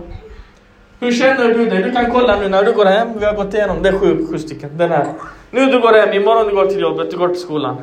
Hur 1.00 1.12
känner 1.12 1.54
du 1.54 1.70
dig? 1.70 1.84
Du 1.84 1.92
kan 1.92 2.12
kolla 2.12 2.40
nu 2.40 2.50
när 2.50 2.64
du 2.64 2.74
går 2.74 2.86
hem, 2.86 3.08
vi 3.20 3.26
har 3.26 3.34
gått 3.34 3.54
igenom, 3.54 3.84
det 3.84 3.90
är 3.90 4.00
sju, 4.00 4.28
sju 4.32 4.38
stycken. 4.38 4.70
Den 4.78 4.90
här. 4.90 5.08
Nu 5.52 5.66
du 5.66 5.80
går 5.80 5.94
hem, 5.94 6.14
imorgon 6.14 6.48
du 6.48 6.56
går 6.56 6.66
till 6.66 6.80
jobbet, 6.80 7.12
du 7.12 7.18
går 7.18 7.28
till 7.28 7.42
skolan. 7.42 7.78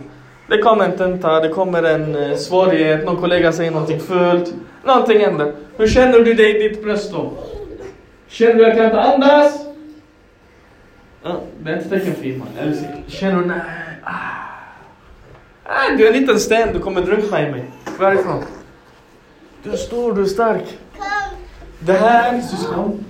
Det 0.48 0.58
kommer 0.58 0.84
en 0.84 0.96
tenta, 0.96 1.40
det 1.40 1.48
kommer 1.48 1.82
en 1.82 2.16
eh, 2.16 2.36
svårighet, 2.36 3.04
någon 3.04 3.16
kollega 3.16 3.52
säger 3.52 3.70
någonting 3.70 4.00
fult. 4.00 4.54
Någonting 4.84 5.20
händer. 5.20 5.52
Hur 5.76 5.88
känner 5.88 6.18
du 6.18 6.34
dig 6.34 6.56
i 6.56 6.68
ditt 6.68 6.84
bröst 6.84 7.12
då? 7.12 7.30
Känner 8.28 8.54
du 8.54 8.66
att 8.66 8.76
jag 8.76 8.86
inte 8.86 9.00
andas? 9.00 9.73
Det 11.58 11.70
är 11.70 11.76
inte 11.76 11.88
teckenfilm. 11.88 12.42
Känner 13.06 13.40
du 13.40 13.46
nej? 13.46 13.60
Ah. 14.02 14.10
Ah, 15.64 15.96
du 15.98 16.04
är 16.06 16.12
en 16.12 16.20
liten 16.20 16.40
sten, 16.40 16.72
du 16.72 16.78
kommer 16.80 17.00
drunkna 17.02 17.48
i 17.48 17.50
mig. 17.50 17.64
Varifrån? 17.98 18.44
Du 19.62 19.72
är 19.72 19.76
stor, 19.76 20.12
du 20.14 20.22
är 20.22 20.26
stark. 20.26 20.78
Det 21.80 21.92
här, 21.92 22.40
syskon, 22.40 23.04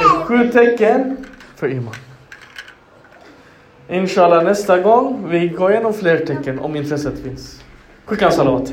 är 0.00 0.24
sju 0.24 0.48
tecken 0.48 1.16
för 1.56 1.68
iman. 1.68 1.94
Inshallah 3.88 4.44
nästa 4.44 4.80
gång 4.80 5.28
vi 5.28 5.48
går 5.48 5.72
igenom 5.72 5.94
fler 5.94 6.18
tecken 6.18 6.58
om 6.58 6.76
intresset 6.76 7.22
finns. 7.22 7.64
Skicka 8.04 8.26
en 8.26 8.32
salavat. 8.32 8.72